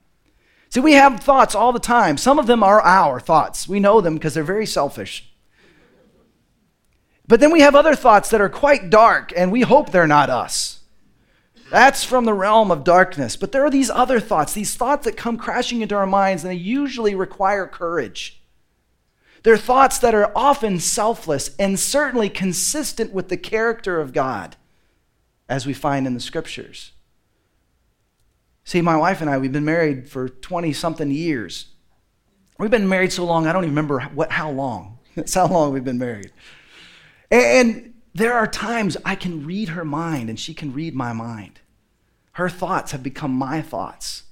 See, 0.74 0.80
we 0.80 0.94
have 0.94 1.20
thoughts 1.20 1.54
all 1.54 1.70
the 1.70 1.78
time. 1.78 2.16
Some 2.16 2.36
of 2.36 2.48
them 2.48 2.64
are 2.64 2.80
our 2.80 3.20
thoughts. 3.20 3.68
We 3.68 3.78
know 3.78 4.00
them 4.00 4.14
because 4.14 4.34
they're 4.34 4.42
very 4.42 4.66
selfish. 4.66 5.32
But 7.28 7.38
then 7.38 7.52
we 7.52 7.60
have 7.60 7.76
other 7.76 7.94
thoughts 7.94 8.28
that 8.30 8.40
are 8.40 8.48
quite 8.48 8.90
dark, 8.90 9.32
and 9.36 9.52
we 9.52 9.60
hope 9.60 9.92
they're 9.92 10.08
not 10.08 10.30
us. 10.30 10.80
That's 11.70 12.02
from 12.02 12.24
the 12.24 12.34
realm 12.34 12.72
of 12.72 12.82
darkness. 12.82 13.36
But 13.36 13.52
there 13.52 13.64
are 13.64 13.70
these 13.70 13.88
other 13.88 14.18
thoughts, 14.18 14.52
these 14.52 14.74
thoughts 14.74 15.04
that 15.04 15.16
come 15.16 15.36
crashing 15.36 15.80
into 15.80 15.94
our 15.94 16.08
minds, 16.08 16.42
and 16.42 16.50
they 16.50 16.56
usually 16.56 17.14
require 17.14 17.68
courage. 17.68 18.42
They're 19.44 19.56
thoughts 19.56 20.00
that 20.00 20.12
are 20.12 20.32
often 20.34 20.80
selfless 20.80 21.54
and 21.56 21.78
certainly 21.78 22.28
consistent 22.28 23.12
with 23.12 23.28
the 23.28 23.36
character 23.36 24.00
of 24.00 24.12
God, 24.12 24.56
as 25.48 25.66
we 25.66 25.72
find 25.72 26.04
in 26.04 26.14
the 26.14 26.20
scriptures. 26.20 26.90
See, 28.64 28.80
my 28.80 28.96
wife 28.96 29.20
and 29.20 29.28
I, 29.28 29.38
we've 29.38 29.52
been 29.52 29.64
married 29.64 30.08
for 30.08 30.28
20 30.28 30.72
something 30.72 31.10
years. 31.10 31.66
We've 32.58 32.70
been 32.70 32.88
married 32.88 33.12
so 33.12 33.24
long, 33.24 33.46
I 33.46 33.52
don't 33.52 33.64
even 33.64 33.74
remember 33.74 34.00
what, 34.14 34.32
how 34.32 34.50
long. 34.50 34.98
That's 35.14 35.34
how 35.34 35.46
long 35.46 35.72
we've 35.72 35.84
been 35.84 35.98
married. 35.98 36.32
And 37.30 37.94
there 38.14 38.32
are 38.32 38.46
times 38.46 38.96
I 39.04 39.16
can 39.16 39.44
read 39.44 39.70
her 39.70 39.84
mind 39.84 40.30
and 40.30 40.38
she 40.38 40.54
can 40.54 40.72
read 40.72 40.94
my 40.94 41.12
mind. 41.12 41.60
Her 42.32 42.48
thoughts 42.48 42.92
have 42.92 43.02
become 43.02 43.32
my 43.32 43.60
thoughts. 43.60 44.24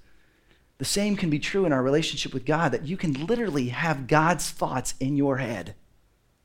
The 0.79 0.85
same 0.85 1.17
can 1.17 1.31
be 1.31 1.39
true 1.39 1.65
in 1.65 1.73
our 1.73 1.83
relationship 1.83 2.35
with 2.35 2.45
God, 2.45 2.73
that 2.73 2.87
you 2.87 2.97
can 2.97 3.27
literally 3.27 3.69
have 3.69 4.09
God's 4.09 4.51
thoughts 4.51 4.95
in 4.99 5.17
your 5.17 5.37
head. 5.37 5.75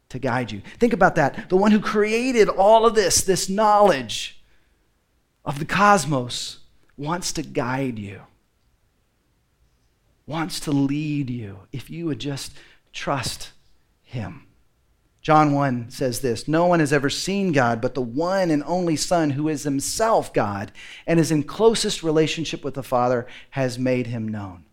to 0.09 0.19
guide 0.19 0.51
you. 0.51 0.61
Think 0.79 0.93
about 0.93 1.15
that. 1.15 1.49
The 1.49 1.57
one 1.57 1.71
who 1.71 1.81
created 1.81 2.47
all 2.47 2.85
of 2.85 2.95
this, 2.95 3.23
this 3.23 3.49
knowledge 3.49 4.41
of 5.43 5.59
the 5.59 5.65
cosmos, 5.65 6.59
wants 6.97 7.31
to 7.33 7.43
guide 7.43 7.99
you, 7.99 8.21
wants 10.25 10.59
to 10.61 10.71
lead 10.71 11.29
you 11.29 11.59
if 11.71 11.89
you 11.89 12.05
would 12.07 12.19
just 12.19 12.53
trust 12.91 13.51
him. 14.03 14.47
John 15.21 15.51
1 15.51 15.89
says 15.89 16.21
this 16.21 16.47
No 16.47 16.65
one 16.65 16.79
has 16.79 16.93
ever 16.93 17.09
seen 17.09 17.51
God, 17.51 17.81
but 17.81 17.95
the 17.95 18.01
one 18.01 18.49
and 18.49 18.63
only 18.65 18.95
Son, 18.95 19.31
who 19.31 19.49
is 19.49 19.63
himself 19.63 20.33
God 20.33 20.71
and 21.05 21.19
is 21.19 21.31
in 21.31 21.43
closest 21.43 22.01
relationship 22.01 22.63
with 22.63 22.75
the 22.75 22.83
Father, 22.83 23.27
has 23.49 23.77
made 23.77 24.07
him 24.07 24.27
known. 24.27 24.65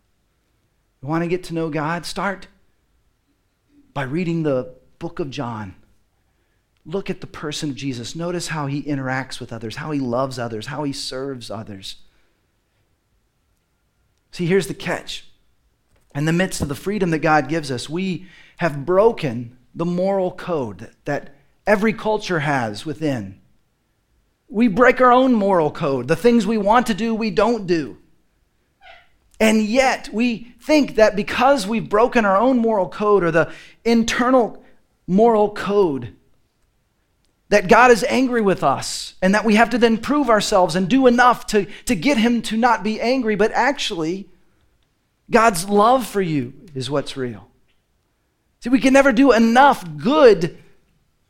You 1.03 1.09
want 1.09 1.25
to 1.25 1.29
get 1.29 1.43
to 1.45 1.55
know 1.55 1.71
God? 1.71 2.07
Start 2.07 2.47
by 3.93 4.05
reading 4.05 4.43
the 4.43 4.75
book 4.99 5.19
of 5.19 5.31
John. 5.31 5.75
Look 6.87 7.11
at 7.11 7.21
the 7.21 7.27
person 7.27 7.71
of 7.71 7.77
Jesus. 7.77 8.15
Notice 8.15 8.49
how 8.49 8.67
he 8.67 8.83
interacts 8.83 9.41
with 9.41 9.53
others, 9.53 9.77
how 9.77 9.91
he 9.91 10.01
loves 10.01 10.39
others, 10.39 10.67
how 10.67 10.85
he 10.85 10.93
serves 10.93 11.51
others. 11.51 11.97
See, 14.35 14.47
here's 14.47 14.67
the 14.67 14.75
catch. 14.75 15.29
In 16.13 16.25
the 16.25 16.33
midst 16.33 16.61
of 16.61 16.67
the 16.67 16.75
freedom 16.75 17.11
that 17.11 17.21
God 17.21 17.49
gives 17.49 17.71
us, 17.71 17.89
we 17.89 18.27
have 18.57 18.85
broken 18.85 19.57
the 19.77 19.85
moral 19.85 20.33
code 20.33 20.91
that 21.05 21.37
every 21.69 21.93
culture 21.93 22.41
has 22.41 22.85
within. 22.85 23.41
We 24.49 24.67
break 24.67 25.01
our 25.01 25.13
own 25.13 25.35
moral 25.35 25.71
code. 25.71 26.09
The 26.09 26.17
things 26.17 26.49
we 26.49 26.59
want 26.59 26.89
to 26.89 26.95
do, 26.95 27.15
we 27.15 27.31
don't 27.31 27.69
do. 27.69 27.99
And 29.39 29.63
yet, 29.63 30.09
we 30.13 30.53
think 30.61 30.97
that 30.97 31.15
because 31.15 31.69
we've 31.69 31.89
broken 31.89 32.25
our 32.25 32.37
own 32.37 32.59
moral 32.59 32.89
code 32.89 33.23
or 33.23 33.31
the 33.31 33.53
internal 33.85 34.65
moral 35.07 35.53
code, 35.55 36.13
that 37.49 37.69
God 37.69 37.91
is 37.91 38.05
angry 38.09 38.41
with 38.41 38.65
us 38.65 39.15
and 39.21 39.35
that 39.35 39.45
we 39.45 39.57
have 39.57 39.71
to 39.71 39.79
then 39.79 39.99
prove 39.99 40.31
ourselves 40.31 40.77
and 40.77 40.89
do 40.89 41.07
enough 41.07 41.47
to, 41.49 41.67
to 41.85 41.95
get 41.95 42.19
Him 42.19 42.43
to 42.43 42.57
not 42.57 42.83
be 42.83 43.01
angry. 43.01 43.37
But 43.37 43.53
actually, 43.53 44.29
God's 45.31 45.69
love 45.69 46.07
for 46.07 46.23
you 46.23 46.53
is 46.75 46.91
what's 46.91 47.17
real. 47.17 47.49
See, 48.61 48.71
we 48.71 48.81
can 48.81 48.95
never 48.95 49.13
do 49.13 49.33
enough 49.33 49.85
good 49.97 50.59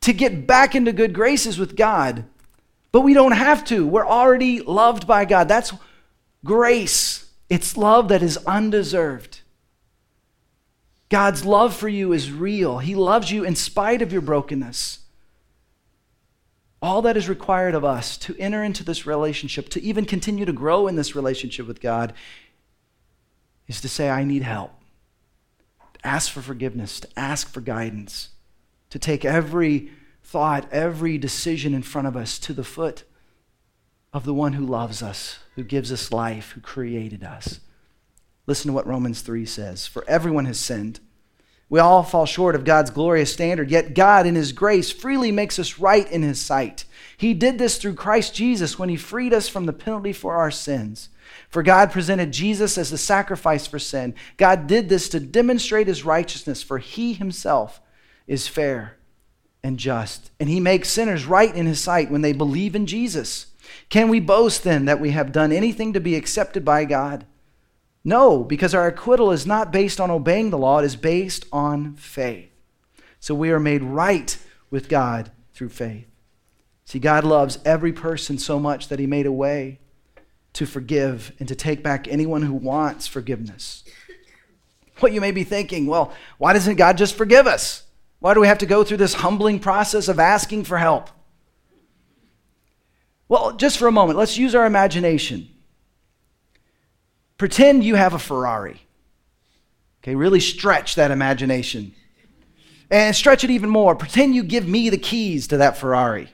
to 0.01 0.13
get 0.13 0.47
back 0.47 0.75
into 0.75 0.93
good 0.93 1.13
graces 1.13 1.57
with 1.57 1.75
God, 1.75 2.25
but 2.91 3.01
we 3.01 3.13
don't 3.13 3.33
have 3.33 3.65
to. 3.65 3.85
We're 3.85 4.07
already 4.07 4.61
loved 4.61 5.05
by 5.05 5.25
God. 5.25 5.47
That's 5.47 5.73
grace, 6.45 7.29
it's 7.49 7.75
love 7.75 8.07
that 8.07 8.23
is 8.23 8.37
undeserved. 8.45 9.41
God's 11.09 11.45
love 11.45 11.75
for 11.75 11.89
you 11.89 12.13
is 12.13 12.31
real. 12.31 12.79
He 12.79 12.95
loves 12.95 13.31
you 13.31 13.43
in 13.43 13.55
spite 13.55 14.01
of 14.01 14.11
your 14.11 14.21
brokenness. 14.21 14.99
All 16.85 17.01
that 17.01 17.17
is 17.17 17.27
required 17.27 17.73
of 17.73 17.83
us 17.83 18.15
to 18.19 18.37
enter 18.37 18.63
into 18.63 18.83
this 18.83 19.07
relationship, 19.07 19.69
to 19.69 19.81
even 19.81 20.05
continue 20.05 20.45
to 20.45 20.53
grow 20.53 20.87
in 20.87 20.95
this 20.95 21.15
relationship 21.15 21.65
with 21.65 21.81
God, 21.81 22.13
is 23.67 23.81
to 23.81 23.89
say, 23.89 24.07
I 24.07 24.23
need 24.23 24.43
help 24.43 24.71
To 25.93 26.07
ask 26.07 26.31
for 26.31 26.43
forgiveness, 26.43 26.99
to 26.99 27.07
ask 27.17 27.51
for 27.51 27.61
guidance, 27.61 28.29
to 28.91 28.99
take 28.99 29.25
every 29.25 29.89
thought, 30.21 30.71
every 30.71 31.17
decision 31.17 31.73
in 31.73 31.81
front 31.81 32.07
of 32.07 32.15
us 32.15 32.37
to 32.37 32.53
the 32.53 32.63
foot 32.63 33.03
of 34.13 34.23
the 34.23 34.33
one 34.35 34.53
who 34.53 34.63
loves 34.63 35.01
us, 35.01 35.39
who 35.55 35.63
gives 35.63 35.91
us 35.91 36.11
life, 36.11 36.51
who 36.51 36.61
created 36.61 37.23
us. 37.23 37.61
Listen 38.45 38.69
to 38.69 38.73
what 38.73 38.85
Romans 38.85 39.21
3 39.21 39.43
says 39.47 39.87
For 39.87 40.07
everyone 40.07 40.45
has 40.45 40.59
sinned. 40.59 40.99
We 41.69 41.79
all 41.79 42.03
fall 42.03 42.25
short 42.25 42.55
of 42.55 42.63
God's 42.63 42.91
glorious 42.91 43.33
standard, 43.33 43.71
yet 43.71 43.95
God, 43.95 44.27
in 44.27 44.35
His 44.35 44.51
grace, 44.51 44.91
freely 44.91 45.31
makes 45.31 45.57
us 45.57 45.79
right 45.79 46.09
in 46.11 46.21
His 46.21 46.39
sight. 46.39 46.85
He 47.17 47.33
did 47.33 47.57
this 47.57 47.77
through 47.77 47.95
Christ 47.95 48.35
Jesus 48.35 48.77
when 48.77 48.89
He 48.89 48.97
freed 48.97 49.33
us 49.33 49.49
from 49.49 49.65
the 49.65 49.73
penalty 49.73 50.13
for 50.13 50.35
our 50.35 50.51
sins. 50.51 51.09
For 51.49 51.63
God 51.63 51.91
presented 51.91 52.31
Jesus 52.31 52.77
as 52.77 52.91
the 52.91 52.97
sacrifice 52.97 53.67
for 53.67 53.79
sin. 53.79 54.13
God 54.37 54.67
did 54.67 54.89
this 54.89 55.09
to 55.09 55.19
demonstrate 55.19 55.87
his 55.87 56.05
righteousness, 56.05 56.61
for 56.61 56.77
he 56.79 57.13
himself 57.13 57.81
is 58.27 58.47
fair 58.47 58.97
and 59.63 59.77
just. 59.77 60.31
And 60.39 60.49
he 60.49 60.59
makes 60.59 60.89
sinners 60.89 61.25
right 61.25 61.53
in 61.53 61.65
his 61.65 61.79
sight 61.79 62.11
when 62.11 62.21
they 62.21 62.33
believe 62.33 62.75
in 62.75 62.85
Jesus. 62.85 63.47
Can 63.89 64.09
we 64.09 64.19
boast 64.19 64.63
then 64.63 64.85
that 64.85 64.99
we 64.99 65.11
have 65.11 65.31
done 65.31 65.51
anything 65.51 65.93
to 65.93 65.99
be 65.99 66.15
accepted 66.15 66.63
by 66.63 66.85
God? 66.85 67.25
No, 68.07 68.43
because 68.43 68.75
our 68.75 68.87
acquittal 68.87 69.31
is 69.31 69.47
not 69.47 69.73
based 69.73 69.99
on 69.99 70.11
obeying 70.11 70.51
the 70.51 70.59
law, 70.59 70.77
it 70.77 70.85
is 70.85 70.95
based 70.95 71.47
on 71.51 71.95
faith. 71.95 72.51
So 73.19 73.33
we 73.33 73.49
are 73.49 73.59
made 73.59 73.81
right 73.81 74.37
with 74.69 74.87
God 74.87 75.31
through 75.55 75.69
faith. 75.69 76.05
See, 76.85 76.99
God 76.99 77.23
loves 77.23 77.57
every 77.65 77.91
person 77.91 78.37
so 78.37 78.59
much 78.59 78.89
that 78.89 78.99
he 78.99 79.07
made 79.07 79.25
a 79.25 79.31
way 79.31 79.79
to 80.53 80.67
forgive 80.67 81.31
and 81.39 81.47
to 81.47 81.55
take 81.55 81.81
back 81.81 82.07
anyone 82.07 82.43
who 82.43 82.53
wants 82.53 83.07
forgiveness. 83.07 83.83
What 84.99 85.11
you 85.11 85.19
may 85.19 85.31
be 85.31 85.43
thinking, 85.43 85.87
well, 85.87 86.13
why 86.37 86.53
doesn't 86.53 86.75
God 86.75 86.99
just 86.99 87.15
forgive 87.15 87.47
us? 87.47 87.83
Why 88.19 88.35
do 88.35 88.39
we 88.39 88.47
have 88.47 88.59
to 88.59 88.67
go 88.67 88.83
through 88.83 88.97
this 88.97 89.15
humbling 89.15 89.59
process 89.59 90.07
of 90.07 90.19
asking 90.19 90.65
for 90.65 90.77
help? 90.77 91.09
Well, 93.27 93.53
just 93.53 93.79
for 93.79 93.87
a 93.87 93.91
moment, 93.91 94.19
let's 94.19 94.37
use 94.37 94.53
our 94.53 94.67
imagination. 94.67 95.49
Pretend 97.37 97.83
you 97.83 97.95
have 97.95 98.13
a 98.13 98.19
Ferrari. 98.19 98.81
Okay, 100.01 100.15
really 100.15 100.39
stretch 100.39 100.95
that 100.95 101.11
imagination. 101.11 101.93
And 102.89 103.15
stretch 103.15 103.43
it 103.43 103.49
even 103.49 103.69
more. 103.69 103.95
Pretend 103.95 104.35
you 104.35 104.43
give 104.43 104.67
me 104.67 104.89
the 104.89 104.97
keys 104.97 105.47
to 105.47 105.57
that 105.57 105.77
Ferrari. 105.77 106.29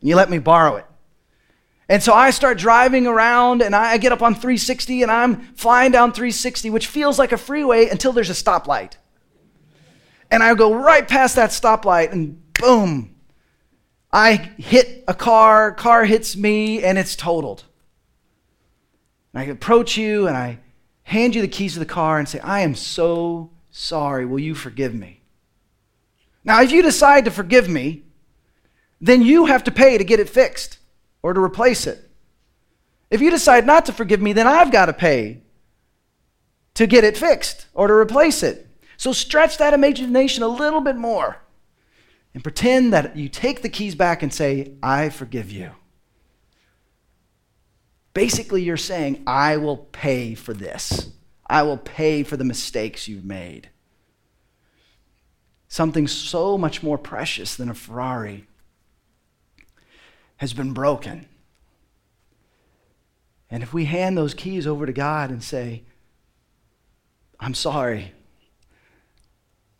And 0.00 0.08
you 0.08 0.16
let 0.16 0.30
me 0.30 0.38
borrow 0.38 0.76
it. 0.76 0.86
And 1.88 2.00
so 2.00 2.14
I 2.14 2.30
start 2.30 2.56
driving 2.56 3.08
around 3.08 3.62
and 3.62 3.74
I 3.74 3.98
get 3.98 4.12
up 4.12 4.22
on 4.22 4.34
360 4.34 5.02
and 5.02 5.10
I'm 5.10 5.40
flying 5.54 5.90
down 5.90 6.12
360, 6.12 6.70
which 6.70 6.86
feels 6.86 7.18
like 7.18 7.32
a 7.32 7.36
freeway 7.36 7.88
until 7.88 8.12
there's 8.12 8.30
a 8.30 8.32
stoplight. 8.32 8.92
And 10.30 10.40
I 10.40 10.54
go 10.54 10.72
right 10.72 11.06
past 11.06 11.34
that 11.34 11.50
stoplight 11.50 12.12
and 12.12 12.40
boom, 12.54 13.16
I 14.12 14.36
hit 14.56 15.04
a 15.08 15.14
car, 15.14 15.72
car 15.72 16.04
hits 16.04 16.36
me, 16.36 16.82
and 16.84 16.96
it's 16.96 17.16
totaled. 17.16 17.64
And 19.32 19.42
I 19.42 19.46
approach 19.46 19.96
you 19.96 20.26
and 20.26 20.36
I 20.36 20.58
hand 21.04 21.34
you 21.34 21.42
the 21.42 21.48
keys 21.48 21.74
to 21.74 21.78
the 21.78 21.86
car 21.86 22.18
and 22.18 22.28
say, 22.28 22.40
I 22.40 22.60
am 22.60 22.74
so 22.74 23.50
sorry. 23.70 24.24
Will 24.26 24.38
you 24.38 24.54
forgive 24.54 24.94
me? 24.94 25.22
Now, 26.44 26.62
if 26.62 26.72
you 26.72 26.82
decide 26.82 27.24
to 27.26 27.30
forgive 27.30 27.68
me, 27.68 28.04
then 29.00 29.22
you 29.22 29.46
have 29.46 29.64
to 29.64 29.70
pay 29.70 29.98
to 29.98 30.04
get 30.04 30.20
it 30.20 30.28
fixed 30.28 30.78
or 31.22 31.32
to 31.32 31.40
replace 31.40 31.86
it. 31.86 32.10
If 33.10 33.20
you 33.20 33.30
decide 33.30 33.66
not 33.66 33.86
to 33.86 33.92
forgive 33.92 34.20
me, 34.20 34.32
then 34.32 34.46
I've 34.46 34.72
got 34.72 34.86
to 34.86 34.92
pay 34.92 35.42
to 36.74 36.86
get 36.86 37.04
it 37.04 37.16
fixed 37.16 37.66
or 37.74 37.88
to 37.88 37.94
replace 37.94 38.42
it. 38.42 38.68
So 38.96 39.12
stretch 39.12 39.58
that 39.58 39.74
imagination 39.74 40.42
a 40.42 40.48
little 40.48 40.80
bit 40.80 40.96
more 40.96 41.38
and 42.34 42.42
pretend 42.42 42.92
that 42.92 43.16
you 43.16 43.28
take 43.28 43.62
the 43.62 43.68
keys 43.68 43.94
back 43.94 44.22
and 44.22 44.32
say, 44.32 44.74
I 44.82 45.08
forgive 45.08 45.50
you. 45.50 45.72
Basically, 48.12 48.62
you're 48.62 48.76
saying, 48.76 49.22
I 49.26 49.56
will 49.56 49.76
pay 49.76 50.34
for 50.34 50.52
this. 50.52 51.10
I 51.48 51.62
will 51.62 51.78
pay 51.78 52.22
for 52.22 52.36
the 52.36 52.44
mistakes 52.44 53.08
you've 53.08 53.24
made. 53.24 53.70
Something 55.68 56.08
so 56.08 56.58
much 56.58 56.82
more 56.82 56.98
precious 56.98 57.54
than 57.54 57.68
a 57.68 57.74
Ferrari 57.74 58.46
has 60.38 60.52
been 60.52 60.72
broken. 60.72 61.26
And 63.50 63.62
if 63.62 63.72
we 63.72 63.84
hand 63.84 64.16
those 64.16 64.34
keys 64.34 64.66
over 64.66 64.86
to 64.86 64.92
God 64.92 65.30
and 65.30 65.42
say, 65.42 65.84
I'm 67.38 67.54
sorry, 67.54 68.12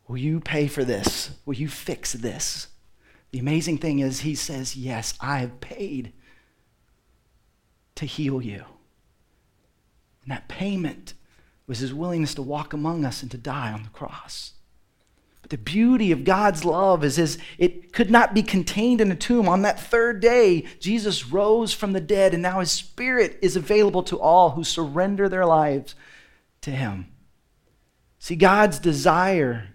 will 0.07 0.17
you 0.17 0.41
pay 0.41 0.67
for 0.67 0.85
this? 0.85 1.31
Will 1.45 1.55
you 1.55 1.69
fix 1.69 2.13
this? 2.13 2.69
The 3.33 3.39
amazing 3.39 3.79
thing 3.79 4.01
is, 4.01 4.21
He 4.21 4.35
says, 4.35 4.77
Yes, 4.77 5.15
I 5.21 5.39
have 5.39 5.61
paid 5.61 6.13
to 8.01 8.07
heal 8.07 8.41
you. 8.41 8.65
And 10.23 10.31
that 10.31 10.49
payment 10.49 11.13
was 11.67 11.81
His 11.81 11.93
willingness 11.93 12.35
to 12.35 12.43
walk 12.43 12.73
among 12.73 13.05
us 13.05 13.21
and 13.21 13.31
to 13.31 13.37
die 13.37 13.71
on 13.71 13.83
the 13.83 13.91
cross. 13.91 14.55
But 15.43 15.51
the 15.51 15.59
beauty 15.59 16.11
of 16.11 16.25
God's 16.25 16.65
love 16.65 17.05
is, 17.05 17.19
is 17.19 17.37
it 17.59 17.93
could 17.93 18.11
not 18.11 18.33
be 18.33 18.43
contained 18.43 19.03
in 19.03 19.13
a 19.13 19.17
tomb. 19.17 19.51
On 19.51 19.61
that 19.63 19.79
third 19.79 20.21
day, 20.21 20.65
Jesus 20.81 21.27
rose 21.27 21.75
from 21.75 21.93
the 21.93 22.01
dead, 22.01 22.33
and 22.33 22.43
now 22.43 22.61
his 22.61 22.73
spirit 22.73 23.39
is 23.43 23.55
available 23.55 24.03
to 24.05 24.19
all 24.19 24.51
who 24.51 24.65
surrender 24.65 25.29
their 25.29 25.45
lives 25.45 25.95
to 26.63 26.71
him. 26.71 27.07
See, 28.19 28.35
God's 28.35 28.79
desire 28.79 29.75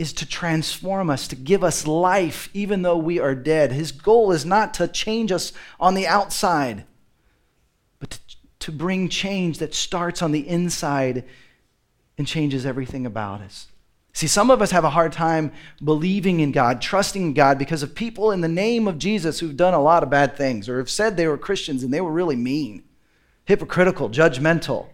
is 0.00 0.12
to 0.14 0.28
transform 0.28 1.10
us, 1.10 1.28
to 1.28 1.36
give 1.36 1.62
us 1.62 1.86
life, 1.86 2.50
even 2.54 2.82
though 2.82 2.98
we 2.98 3.20
are 3.20 3.36
dead. 3.36 3.70
His 3.70 3.92
goal 3.92 4.32
is 4.32 4.44
not 4.44 4.74
to 4.74 4.88
change 4.88 5.30
us 5.30 5.52
on 5.78 5.94
the 5.94 6.08
outside, 6.08 6.84
to, 8.60 8.72
bring 8.72 9.08
change 9.08 9.58
that 9.58 9.74
starts 9.74 10.22
on 10.22 10.32
the 10.32 10.46
inside 10.48 11.24
and 12.18 12.26
changes 12.26 12.66
everything 12.66 13.06
about 13.06 13.40
us. 13.40 13.68
See, 14.12 14.26
some 14.26 14.50
of 14.50 14.62
us 14.62 14.70
have 14.70 14.84
a 14.84 14.90
hard 14.90 15.12
time 15.12 15.52
believing 15.84 16.40
in 16.40 16.50
God, 16.50 16.80
trusting 16.80 17.20
in 17.20 17.34
God 17.34 17.58
because 17.58 17.82
of 17.82 17.94
people 17.94 18.30
in 18.30 18.40
the 18.40 18.48
name 18.48 18.88
of 18.88 18.98
Jesus 18.98 19.40
who've 19.40 19.56
done 19.56 19.74
a 19.74 19.82
lot 19.82 20.02
of 20.02 20.08
bad 20.08 20.36
things 20.36 20.68
or 20.68 20.78
have 20.78 20.88
said 20.88 21.16
they 21.16 21.26
were 21.26 21.36
Christians 21.36 21.82
and 21.82 21.92
they 21.92 22.00
were 22.00 22.10
really 22.10 22.36
mean, 22.36 22.82
hypocritical, 23.44 24.08
judgmental. 24.08 24.88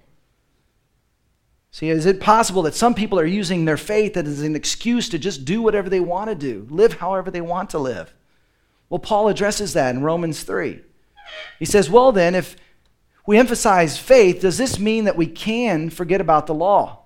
See, 1.70 1.88
is 1.88 2.04
it 2.04 2.20
possible 2.20 2.62
that 2.62 2.74
some 2.74 2.94
people 2.94 3.18
are 3.18 3.24
using 3.24 3.64
their 3.64 3.78
faith 3.78 4.16
as 4.16 4.42
an 4.42 4.54
excuse 4.54 5.08
to 5.08 5.18
just 5.18 5.44
do 5.44 5.62
whatever 5.62 5.88
they 5.88 6.00
want 6.00 6.28
to 6.28 6.34
do, 6.34 6.66
live 6.68 6.94
however 6.94 7.30
they 7.30 7.40
want 7.40 7.70
to 7.70 7.78
live? 7.78 8.12
Well, 8.90 8.98
Paul 8.98 9.28
addresses 9.28 9.72
that 9.72 9.94
in 9.94 10.02
Romans 10.02 10.42
3. 10.42 10.82
He 11.58 11.64
says, 11.64 11.88
Well, 11.88 12.12
then, 12.12 12.34
if 12.34 12.56
we 13.26 13.38
emphasize 13.38 13.98
faith, 13.98 14.40
does 14.40 14.58
this 14.58 14.78
mean 14.78 15.04
that 15.04 15.16
we 15.16 15.26
can 15.26 15.90
forget 15.90 16.20
about 16.20 16.46
the 16.46 16.54
law? 16.54 17.04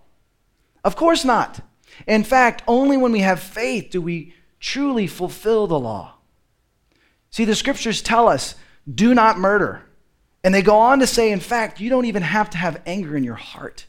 Of 0.83 0.97
course 0.97 1.25
not. 1.25 1.61
In 2.07 2.25
fact, 2.25 2.63
only 2.67 2.97
when 2.97 3.13
we 3.13 3.21
have 3.21 3.41
faith 3.41 3.91
do 3.91 4.01
we 4.01 4.35
truly 4.61 5.07
fulfill 5.07 5.67
the 5.67 5.79
law. 5.79 6.15
See, 7.31 7.45
the 7.45 7.55
scriptures 7.55 8.01
tell 8.03 8.29
us, 8.29 8.55
do 8.93 9.15
not 9.15 9.39
murder. 9.39 9.83
And 10.43 10.55
they 10.55 10.63
go 10.63 10.79
on 10.79 11.01
to 11.01 11.07
say, 11.07 11.33
in 11.33 11.41
fact, 11.41 11.81
you 11.81 11.91
don't 11.91 12.05
even 12.05 12.23
have 12.23 12.51
to 12.51 12.59
have 12.59 12.81
anger 12.87 13.17
in 13.17 13.25
your 13.25 13.35
heart. 13.35 13.87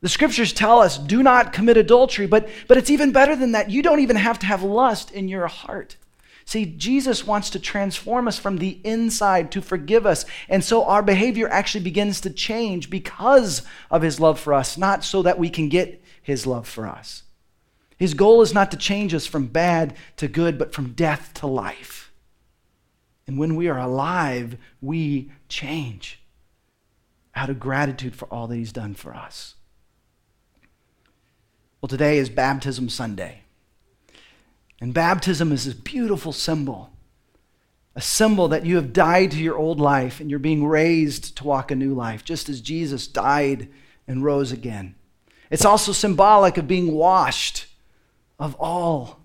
The 0.00 0.08
scriptures 0.08 0.52
tell 0.52 0.80
us, 0.80 0.96
do 0.96 1.22
not 1.22 1.52
commit 1.52 1.76
adultery, 1.76 2.26
but, 2.26 2.48
but 2.66 2.78
it's 2.78 2.90
even 2.90 3.12
better 3.12 3.36
than 3.36 3.52
that. 3.52 3.70
You 3.70 3.82
don't 3.82 4.00
even 4.00 4.16
have 4.16 4.38
to 4.40 4.46
have 4.46 4.62
lust 4.62 5.10
in 5.10 5.28
your 5.28 5.46
heart. 5.46 5.96
See, 6.50 6.66
Jesus 6.66 7.24
wants 7.24 7.48
to 7.50 7.60
transform 7.60 8.26
us 8.26 8.36
from 8.36 8.58
the 8.58 8.80
inside 8.82 9.52
to 9.52 9.62
forgive 9.62 10.04
us. 10.04 10.24
And 10.48 10.64
so 10.64 10.84
our 10.84 11.00
behavior 11.00 11.48
actually 11.48 11.84
begins 11.84 12.20
to 12.22 12.30
change 12.30 12.90
because 12.90 13.62
of 13.88 14.02
his 14.02 14.18
love 14.18 14.40
for 14.40 14.52
us, 14.52 14.76
not 14.76 15.04
so 15.04 15.22
that 15.22 15.38
we 15.38 15.48
can 15.48 15.68
get 15.68 16.02
his 16.20 16.48
love 16.48 16.66
for 16.66 16.88
us. 16.88 17.22
His 17.98 18.14
goal 18.14 18.42
is 18.42 18.52
not 18.52 18.72
to 18.72 18.76
change 18.76 19.14
us 19.14 19.26
from 19.26 19.46
bad 19.46 19.94
to 20.16 20.26
good, 20.26 20.58
but 20.58 20.74
from 20.74 20.92
death 20.94 21.30
to 21.34 21.46
life. 21.46 22.10
And 23.28 23.38
when 23.38 23.54
we 23.54 23.68
are 23.68 23.78
alive, 23.78 24.56
we 24.80 25.30
change 25.48 26.20
out 27.36 27.48
of 27.48 27.60
gratitude 27.60 28.16
for 28.16 28.26
all 28.26 28.48
that 28.48 28.56
he's 28.56 28.72
done 28.72 28.94
for 28.94 29.14
us. 29.14 29.54
Well, 31.80 31.86
today 31.86 32.18
is 32.18 32.28
Baptism 32.28 32.88
Sunday. 32.88 33.39
And 34.80 34.94
baptism 34.94 35.52
is 35.52 35.66
this 35.66 35.74
beautiful 35.74 36.32
symbol 36.32 36.90
a 37.96 38.00
symbol 38.00 38.46
that 38.48 38.64
you 38.64 38.76
have 38.76 38.92
died 38.92 39.32
to 39.32 39.42
your 39.42 39.58
old 39.58 39.80
life 39.80 40.20
and 40.20 40.30
you're 40.30 40.38
being 40.38 40.64
raised 40.64 41.36
to 41.36 41.44
walk 41.44 41.72
a 41.72 41.74
new 41.74 41.92
life, 41.92 42.24
just 42.24 42.48
as 42.48 42.60
Jesus 42.60 43.08
died 43.08 43.68
and 44.06 44.24
rose 44.24 44.52
again. 44.52 44.94
It's 45.50 45.64
also 45.64 45.90
symbolic 45.90 46.56
of 46.56 46.68
being 46.68 46.92
washed 46.92 47.66
of 48.38 48.54
all 48.60 49.18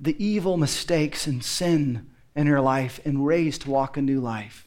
the 0.00 0.16
evil 0.22 0.56
mistakes 0.56 1.26
and 1.26 1.44
sin 1.44 2.10
in 2.34 2.46
your 2.46 2.62
life 2.62 2.98
and 3.04 3.26
raised 3.26 3.62
to 3.62 3.70
walk 3.70 3.98
a 3.98 4.02
new 4.02 4.18
life. 4.18 4.66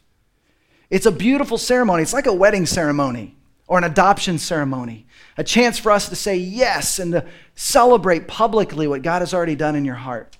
It's 0.92 1.08
a 1.08 1.12
beautiful 1.12 1.58
ceremony. 1.58 2.04
It's 2.04 2.14
like 2.14 2.28
a 2.28 2.34
wedding 2.34 2.68
ceremony 2.68 3.36
or 3.67 3.78
an 3.78 3.84
adoption 3.84 4.38
ceremony, 4.38 5.08
a 5.38 5.43
chance 5.43 5.80
for 5.80 5.91
us 5.91 6.10
to 6.10 6.15
say 6.15 6.36
yes 6.36 6.99
and 6.99 7.13
to 7.13 7.25
celebrate 7.56 8.28
publicly 8.28 8.88
what 8.88 9.01
God 9.01 9.21
has 9.21 9.34
already 9.34 9.56
done 9.56 9.75
in 9.75 9.86
your 9.86 9.95
heart. 9.95 10.38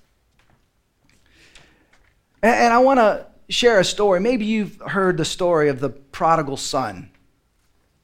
And 2.44 2.72
I 2.72 2.80
want 2.80 3.00
to 3.00 3.26
share 3.50 3.80
a 3.80 3.86
story. 3.86 4.20
Maybe 4.20 4.46
you've 4.46 4.80
heard 4.80 5.18
the 5.18 5.26
story 5.26 5.70
of 5.70 5.80
the 5.80 5.90
prodigal 5.90 6.58
son. 6.58 7.10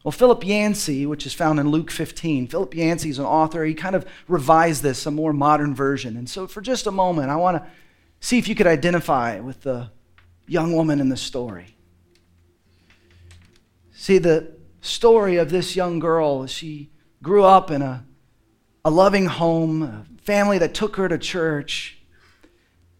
Well, 0.04 0.12
Philip 0.12 0.44
Yancey, 0.44 1.06
which 1.06 1.28
is 1.28 1.34
found 1.36 1.60
in 1.60 1.70
Luke 1.70 1.92
15, 1.92 2.48
Philip 2.48 2.74
Yancey 2.74 3.12
is 3.12 3.20
an 3.20 3.26
author. 3.26 3.64
He 3.64 3.76
kind 3.76 3.96
of 3.96 4.08
revised 4.28 4.82
this, 4.82 5.06
a 5.06 5.12
more 5.12 5.32
modern 5.32 5.76
version. 5.76 6.18
And 6.18 6.28
so, 6.28 6.48
for 6.48 6.62
just 6.62 6.88
a 6.88 6.92
moment, 6.92 7.30
I 7.30 7.36
want 7.36 7.58
to 7.58 7.70
see 8.20 8.40
if 8.40 8.48
you 8.48 8.56
could 8.56 8.66
identify 8.66 9.40
with 9.40 9.62
the 9.62 9.92
young 10.48 10.74
woman 10.74 11.00
in 11.00 11.10
the 11.10 11.18
story. 11.18 11.76
See, 13.94 14.18
the 14.18 14.56
story 14.82 15.38
of 15.38 15.50
this 15.50 15.76
young 15.76 16.00
girl, 16.00 16.46
she 16.48 16.90
grew 17.24 17.44
up 17.44 17.72
in 17.72 17.82
a, 17.82 18.06
a 18.84 18.90
loving 18.90 19.28
home, 19.28 19.84
a 19.84 20.06
family 20.24 20.58
that 20.58 20.74
took 20.74 20.96
her 20.98 21.08
to 21.08 21.18
church, 21.18 21.98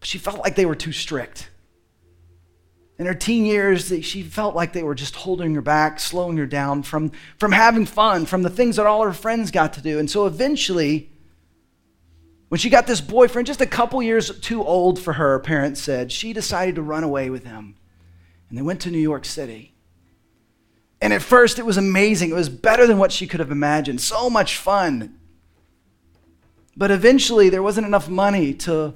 she 0.02 0.18
felt 0.18 0.38
like 0.38 0.56
they 0.56 0.66
were 0.66 0.74
too 0.74 0.92
strict. 0.92 1.48
In 2.98 3.06
her 3.06 3.14
teen 3.14 3.44
years, 3.44 3.92
she 4.04 4.22
felt 4.22 4.54
like 4.54 4.72
they 4.72 4.82
were 4.82 4.94
just 4.94 5.16
holding 5.16 5.54
her 5.54 5.62
back, 5.62 5.98
slowing 5.98 6.36
her 6.36 6.46
down 6.46 6.82
from, 6.82 7.10
from 7.38 7.52
having 7.52 7.86
fun, 7.86 8.26
from 8.26 8.42
the 8.42 8.50
things 8.50 8.76
that 8.76 8.86
all 8.86 9.02
her 9.02 9.12
friends 9.12 9.50
got 9.50 9.72
to 9.74 9.80
do. 9.80 9.98
And 9.98 10.10
so 10.10 10.26
eventually, 10.26 11.10
when 12.48 12.58
she 12.58 12.70
got 12.70 12.86
this 12.86 13.00
boyfriend, 13.00 13.46
just 13.46 13.60
a 13.60 13.66
couple 13.66 14.02
years 14.02 14.38
too 14.40 14.62
old 14.62 15.00
for 15.00 15.14
her, 15.14 15.30
her 15.32 15.40
parents 15.40 15.80
said, 15.80 16.12
she 16.12 16.32
decided 16.32 16.74
to 16.76 16.82
run 16.82 17.02
away 17.02 17.30
with 17.30 17.44
him. 17.44 17.76
And 18.48 18.58
they 18.58 18.62
went 18.62 18.80
to 18.82 18.90
New 18.90 18.98
York 18.98 19.24
City. 19.24 19.71
And 21.02 21.12
at 21.12 21.20
first, 21.20 21.58
it 21.58 21.66
was 21.66 21.76
amazing. 21.76 22.30
It 22.30 22.34
was 22.34 22.48
better 22.48 22.86
than 22.86 22.96
what 22.96 23.10
she 23.10 23.26
could 23.26 23.40
have 23.40 23.50
imagined. 23.50 24.00
So 24.00 24.30
much 24.30 24.56
fun. 24.56 25.18
But 26.76 26.92
eventually, 26.92 27.48
there 27.48 27.62
wasn't 27.62 27.88
enough 27.88 28.08
money 28.08 28.54
to 28.54 28.94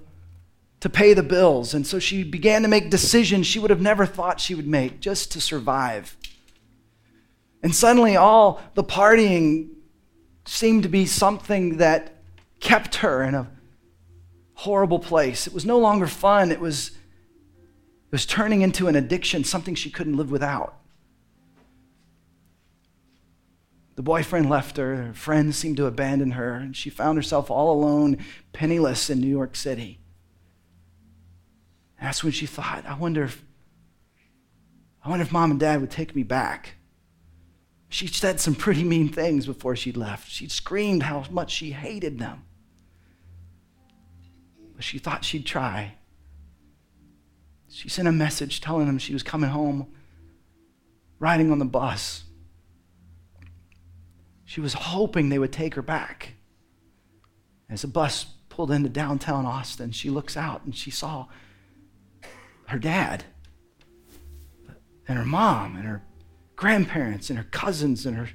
to 0.78 0.90
pay 0.90 1.14
the 1.14 1.22
bills. 1.22 1.74
And 1.74 1.86
so 1.86 1.98
she 1.98 2.22
began 2.22 2.62
to 2.62 2.68
make 2.68 2.90
decisions 2.90 3.46
she 3.46 3.58
would 3.58 3.70
have 3.70 3.80
never 3.80 4.06
thought 4.06 4.40
she 4.40 4.54
would 4.54 4.68
make 4.68 5.00
just 5.00 5.32
to 5.32 5.40
survive. 5.40 6.16
And 7.62 7.74
suddenly, 7.74 8.14
all 8.14 8.62
the 8.74 8.84
partying 8.84 9.70
seemed 10.44 10.84
to 10.84 10.88
be 10.88 11.06
something 11.06 11.78
that 11.78 12.22
kept 12.60 12.96
her 12.96 13.24
in 13.24 13.34
a 13.34 13.50
horrible 14.54 14.98
place. 14.98 15.46
It 15.46 15.52
was 15.54 15.64
no 15.64 15.78
longer 15.78 16.06
fun, 16.06 16.52
it 16.52 16.60
was, 16.60 16.90
it 16.90 18.12
was 18.12 18.26
turning 18.26 18.62
into 18.62 18.86
an 18.86 18.94
addiction, 18.94 19.42
something 19.42 19.74
she 19.74 19.90
couldn't 19.90 20.16
live 20.16 20.30
without. 20.30 20.76
The 23.96 24.02
boyfriend 24.02 24.48
left 24.50 24.76
her, 24.76 24.96
her 24.96 25.14
friends 25.14 25.56
seemed 25.56 25.78
to 25.78 25.86
abandon 25.86 26.32
her, 26.32 26.52
and 26.54 26.76
she 26.76 26.90
found 26.90 27.16
herself 27.16 27.50
all 27.50 27.72
alone, 27.72 28.18
penniless 28.52 29.08
in 29.08 29.20
New 29.20 29.26
York 29.26 29.56
City. 29.56 29.98
That's 32.00 32.22
when 32.22 32.32
she 32.32 32.46
thought, 32.46 32.84
I 32.86 32.94
wonder 32.94 33.24
if 33.24 33.42
I 35.02 35.08
wonder 35.08 35.22
if 35.24 35.32
mom 35.32 35.52
and 35.52 35.60
dad 35.60 35.80
would 35.80 35.90
take 35.90 36.16
me 36.16 36.24
back. 36.24 36.74
She 37.88 38.08
said 38.08 38.40
some 38.40 38.54
pretty 38.56 38.82
mean 38.82 39.08
things 39.08 39.46
before 39.46 39.76
she 39.76 39.92
left. 39.92 40.28
She 40.30 40.48
screamed 40.48 41.04
how 41.04 41.24
much 41.30 41.52
she 41.52 41.70
hated 41.70 42.18
them. 42.18 42.42
But 44.74 44.84
she 44.84 44.98
thought 44.98 45.24
she'd 45.24 45.46
try. 45.46 45.94
She 47.68 47.88
sent 47.88 48.08
a 48.08 48.12
message 48.12 48.60
telling 48.60 48.88
them 48.88 48.98
she 48.98 49.12
was 49.12 49.22
coming 49.22 49.50
home, 49.50 49.86
riding 51.20 51.52
on 51.52 51.60
the 51.60 51.64
bus. 51.64 52.24
She 54.46 54.60
was 54.60 54.74
hoping 54.74 55.28
they 55.28 55.40
would 55.40 55.52
take 55.52 55.74
her 55.74 55.82
back. 55.82 56.34
As 57.68 57.82
the 57.82 57.88
bus 57.88 58.24
pulled 58.48 58.70
into 58.70 58.88
downtown 58.88 59.44
Austin, 59.44 59.90
she 59.90 60.08
looks 60.08 60.36
out 60.36 60.64
and 60.64 60.74
she 60.74 60.90
saw 60.90 61.26
her 62.68 62.78
dad 62.78 63.24
and 65.08 65.18
her 65.18 65.24
mom 65.24 65.76
and 65.76 65.84
her 65.84 66.02
grandparents 66.54 67.28
and 67.28 67.38
her 67.38 67.46
cousins 67.50 68.06
and 68.06 68.16
her 68.16 68.30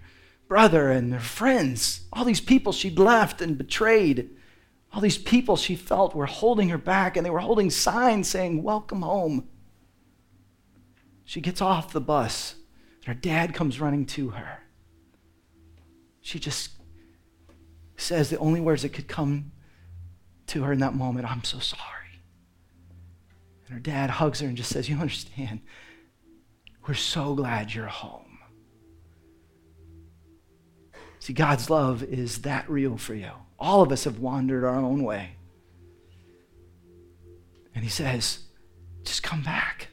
brother 0.50 0.92
and 0.92 1.14
her 1.14 1.20
friends, 1.20 2.02
all 2.12 2.26
these 2.26 2.42
people 2.42 2.74
she'd 2.74 3.00
left 3.00 3.42
and 3.42 3.58
betrayed, 3.58 4.30
all 4.94 5.00
these 5.00 5.18
people 5.18 5.56
she 5.56 5.76
felt 5.76 6.14
were 6.14 6.26
holding 6.26 6.68
her 6.70 6.78
back 6.78 7.16
and 7.16 7.26
they 7.26 7.30
were 7.30 7.40
holding 7.40 7.70
signs 7.70 8.28
saying, 8.28 8.62
Welcome 8.62 9.02
home. 9.02 9.48
She 11.24 11.40
gets 11.40 11.62
off 11.62 11.94
the 11.94 12.02
bus 12.02 12.56
and 13.00 13.06
her 13.06 13.14
dad 13.14 13.54
comes 13.54 13.80
running 13.80 14.06
to 14.08 14.32
her. 14.32 14.60
She 16.22 16.40
just 16.40 16.72
says 17.98 18.30
the 18.30 18.38
only 18.38 18.62
words 18.62 18.84
that 18.84 18.94
could 18.94 19.08
come 19.08 19.52
to 20.48 20.64
her 20.64 20.74
in 20.74 20.80
that 20.80 20.96
moment 20.96 21.30
I'm 21.30 21.44
so 21.44 21.60
sorry. 21.60 22.22
And 23.66 23.74
her 23.74 23.80
dad 23.80 24.10
hugs 24.10 24.40
her 24.40 24.48
and 24.48 24.58
just 24.58 24.72
says, 24.72 24.90
You 24.90 24.98
understand? 24.98 25.62
We're 26.88 26.94
so 26.94 27.36
glad 27.36 27.74
you're 27.74 27.86
home. 27.88 28.40
See, 31.20 31.34
God's 31.34 31.70
love 31.70 32.02
is 32.04 32.40
that 32.40 32.70
real 32.70 32.98
for 32.98 33.14
you. 33.14 33.30
All 33.60 33.84
of 33.84 33.92
us 33.92 34.06
have 34.06 34.20
wandered 34.20 34.64
our 34.64 34.76
own 34.76 35.04
way. 35.04 35.36
And 37.76 37.84
He 37.84 37.90
says, 37.90 38.40
Just 39.04 39.22
come 39.22 39.44
back. 39.44 39.90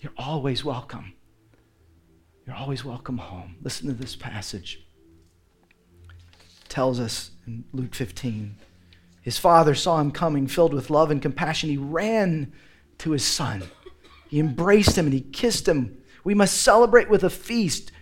You're 0.00 0.12
always 0.16 0.64
welcome. 0.64 1.14
You're 2.46 2.56
always 2.56 2.84
welcome 2.84 3.18
home. 3.18 3.56
Listen 3.62 3.88
to 3.88 3.94
this 3.94 4.16
passage. 4.16 4.87
Tells 6.68 7.00
us 7.00 7.30
in 7.46 7.64
Luke 7.72 7.94
15. 7.94 8.56
His 9.22 9.38
father 9.38 9.74
saw 9.74 10.00
him 10.00 10.10
coming, 10.10 10.46
filled 10.46 10.72
with 10.72 10.90
love 10.90 11.10
and 11.10 11.20
compassion. 11.20 11.70
He 11.70 11.76
ran 11.76 12.52
to 12.98 13.10
his 13.12 13.24
son. 13.24 13.62
He 14.28 14.38
embraced 14.38 14.96
him 14.96 15.06
and 15.06 15.14
he 15.14 15.20
kissed 15.20 15.66
him. 15.66 15.98
We 16.24 16.34
must 16.34 16.60
celebrate 16.60 17.08
with 17.08 17.24
a 17.24 17.30
feast, 17.30 17.92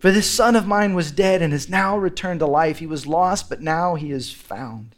For 0.00 0.10
this 0.10 0.30
son 0.30 0.54
of 0.56 0.66
mine 0.66 0.94
was 0.94 1.10
dead 1.10 1.40
and 1.40 1.52
has 1.52 1.68
now 1.68 1.96
returned 1.96 2.40
to 2.40 2.46
life. 2.46 2.78
He 2.78 2.86
was 2.86 3.06
lost, 3.06 3.48
but 3.48 3.62
now 3.62 3.94
he 3.94 4.10
is 4.10 4.32
found. 4.32 4.94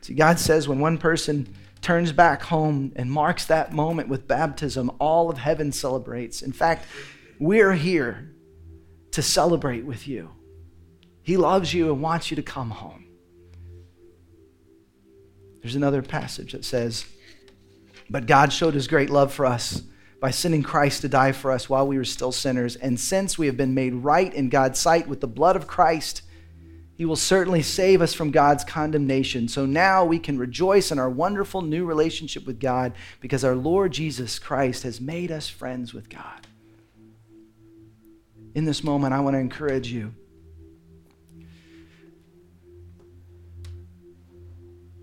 See, 0.00 0.14
God 0.14 0.38
says 0.38 0.68
when 0.68 0.80
one 0.80 0.98
person 0.98 1.48
turns 1.80 2.12
back 2.12 2.42
home 2.42 2.92
and 2.96 3.10
marks 3.10 3.44
that 3.46 3.72
moment 3.72 4.08
with 4.08 4.28
baptism, 4.28 4.90
all 4.98 5.30
of 5.30 5.38
heaven 5.38 5.72
celebrates. 5.72 6.42
In 6.42 6.52
fact, 6.52 6.86
we're 7.38 7.74
here 7.74 8.33
to 9.14 9.22
celebrate 9.22 9.84
with 9.84 10.08
you. 10.08 10.30
He 11.22 11.36
loves 11.36 11.72
you 11.72 11.92
and 11.92 12.02
wants 12.02 12.30
you 12.30 12.36
to 12.36 12.42
come 12.42 12.70
home. 12.70 13.06
There's 15.62 15.76
another 15.76 16.02
passage 16.02 16.52
that 16.52 16.64
says, 16.64 17.06
But 18.10 18.26
God 18.26 18.52
showed 18.52 18.74
his 18.74 18.88
great 18.88 19.10
love 19.10 19.32
for 19.32 19.46
us 19.46 19.82
by 20.20 20.30
sending 20.30 20.62
Christ 20.62 21.02
to 21.02 21.08
die 21.08 21.32
for 21.32 21.52
us 21.52 21.68
while 21.68 21.86
we 21.86 21.96
were 21.96 22.04
still 22.04 22.32
sinners. 22.32 22.74
And 22.76 22.98
since 22.98 23.38
we 23.38 23.46
have 23.46 23.56
been 23.56 23.72
made 23.72 23.94
right 23.94 24.32
in 24.34 24.48
God's 24.48 24.80
sight 24.80 25.06
with 25.06 25.20
the 25.20 25.28
blood 25.28 25.54
of 25.54 25.68
Christ, 25.68 26.22
he 26.96 27.04
will 27.04 27.14
certainly 27.14 27.62
save 27.62 28.02
us 28.02 28.14
from 28.14 28.32
God's 28.32 28.64
condemnation. 28.64 29.46
So 29.48 29.64
now 29.64 30.04
we 30.04 30.18
can 30.18 30.38
rejoice 30.38 30.90
in 30.90 30.98
our 30.98 31.10
wonderful 31.10 31.62
new 31.62 31.86
relationship 31.86 32.46
with 32.46 32.58
God 32.58 32.94
because 33.20 33.44
our 33.44 33.54
Lord 33.54 33.92
Jesus 33.92 34.38
Christ 34.40 34.82
has 34.82 35.00
made 35.00 35.30
us 35.30 35.48
friends 35.48 35.94
with 35.94 36.08
God. 36.08 36.46
In 38.54 38.64
this 38.64 38.84
moment, 38.84 39.12
I 39.14 39.20
want 39.20 39.34
to 39.34 39.40
encourage 39.40 39.88
you 39.88 40.14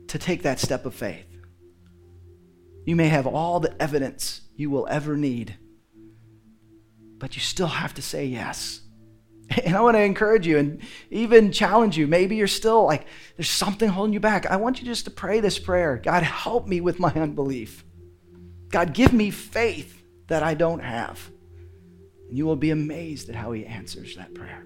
to 0.07 0.19
take 0.19 0.43
that 0.43 0.59
step 0.59 0.85
of 0.85 0.93
faith. 0.93 1.27
You 2.85 2.95
may 2.95 3.07
have 3.07 3.27
all 3.27 3.59
the 3.59 3.73
evidence 3.81 4.41
you 4.55 4.69
will 4.69 4.87
ever 4.89 5.15
need. 5.15 5.55
But 7.17 7.35
you 7.35 7.41
still 7.41 7.67
have 7.67 7.93
to 7.95 8.01
say 8.01 8.25
yes. 8.25 8.81
And 9.65 9.75
I 9.75 9.81
want 9.81 9.97
to 9.97 10.01
encourage 10.01 10.47
you 10.47 10.57
and 10.57 10.81
even 11.09 11.51
challenge 11.51 11.97
you. 11.97 12.07
Maybe 12.07 12.37
you're 12.37 12.47
still 12.47 12.85
like, 12.85 13.05
there's 13.35 13.49
something 13.49 13.89
holding 13.89 14.13
you 14.13 14.21
back. 14.21 14.45
I 14.45 14.55
want 14.55 14.79
you 14.79 14.85
just 14.85 15.05
to 15.05 15.11
pray 15.11 15.41
this 15.41 15.59
prayer 15.59 15.97
God, 15.97 16.23
help 16.23 16.67
me 16.67 16.79
with 16.79 16.99
my 16.99 17.11
unbelief. 17.13 17.83
God, 18.69 18.93
give 18.93 19.11
me 19.11 19.29
faith 19.29 20.03
that 20.27 20.41
I 20.41 20.53
don't 20.53 20.79
have. 20.79 21.29
And 22.31 22.37
you 22.37 22.47
will 22.47 22.55
be 22.55 22.71
amazed 22.71 23.29
at 23.29 23.35
how 23.35 23.51
He 23.51 23.65
answers 23.65 24.15
that 24.15 24.33
prayer. 24.33 24.65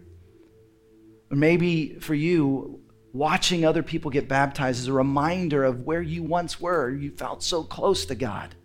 Or 1.29 1.35
maybe 1.35 1.95
for 1.99 2.15
you, 2.15 2.79
watching 3.11 3.65
other 3.65 3.83
people 3.83 4.09
get 4.09 4.29
baptized 4.29 4.79
is 4.79 4.87
a 4.87 4.93
reminder 4.93 5.65
of 5.65 5.81
where 5.81 6.01
you 6.01 6.23
once 6.23 6.61
were. 6.61 6.89
You 6.89 7.11
felt 7.11 7.43
so 7.43 7.63
close 7.63 8.05
to 8.05 8.15
God 8.15 8.55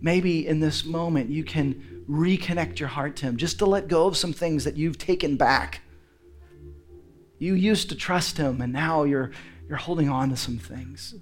maybe 0.00 0.46
in 0.46 0.60
this 0.60 0.84
moment 0.84 1.30
you 1.30 1.44
can 1.44 2.04
reconnect 2.08 2.78
your 2.78 2.88
heart 2.88 3.16
to 3.16 3.26
Him, 3.26 3.36
just 3.36 3.58
to 3.58 3.66
let 3.66 3.88
go 3.88 4.06
of 4.06 4.16
some 4.16 4.32
things 4.32 4.64
that 4.64 4.76
you've 4.76 4.98
taken 4.98 5.36
back. 5.36 5.82
You 7.38 7.54
used 7.54 7.88
to 7.90 7.94
trust 7.94 8.36
Him, 8.36 8.60
and 8.60 8.72
now 8.72 9.04
you're, 9.04 9.30
you're 9.68 9.78
holding 9.78 10.08
on 10.08 10.30
to 10.30 10.36
some 10.36 10.58
things. 10.58 11.14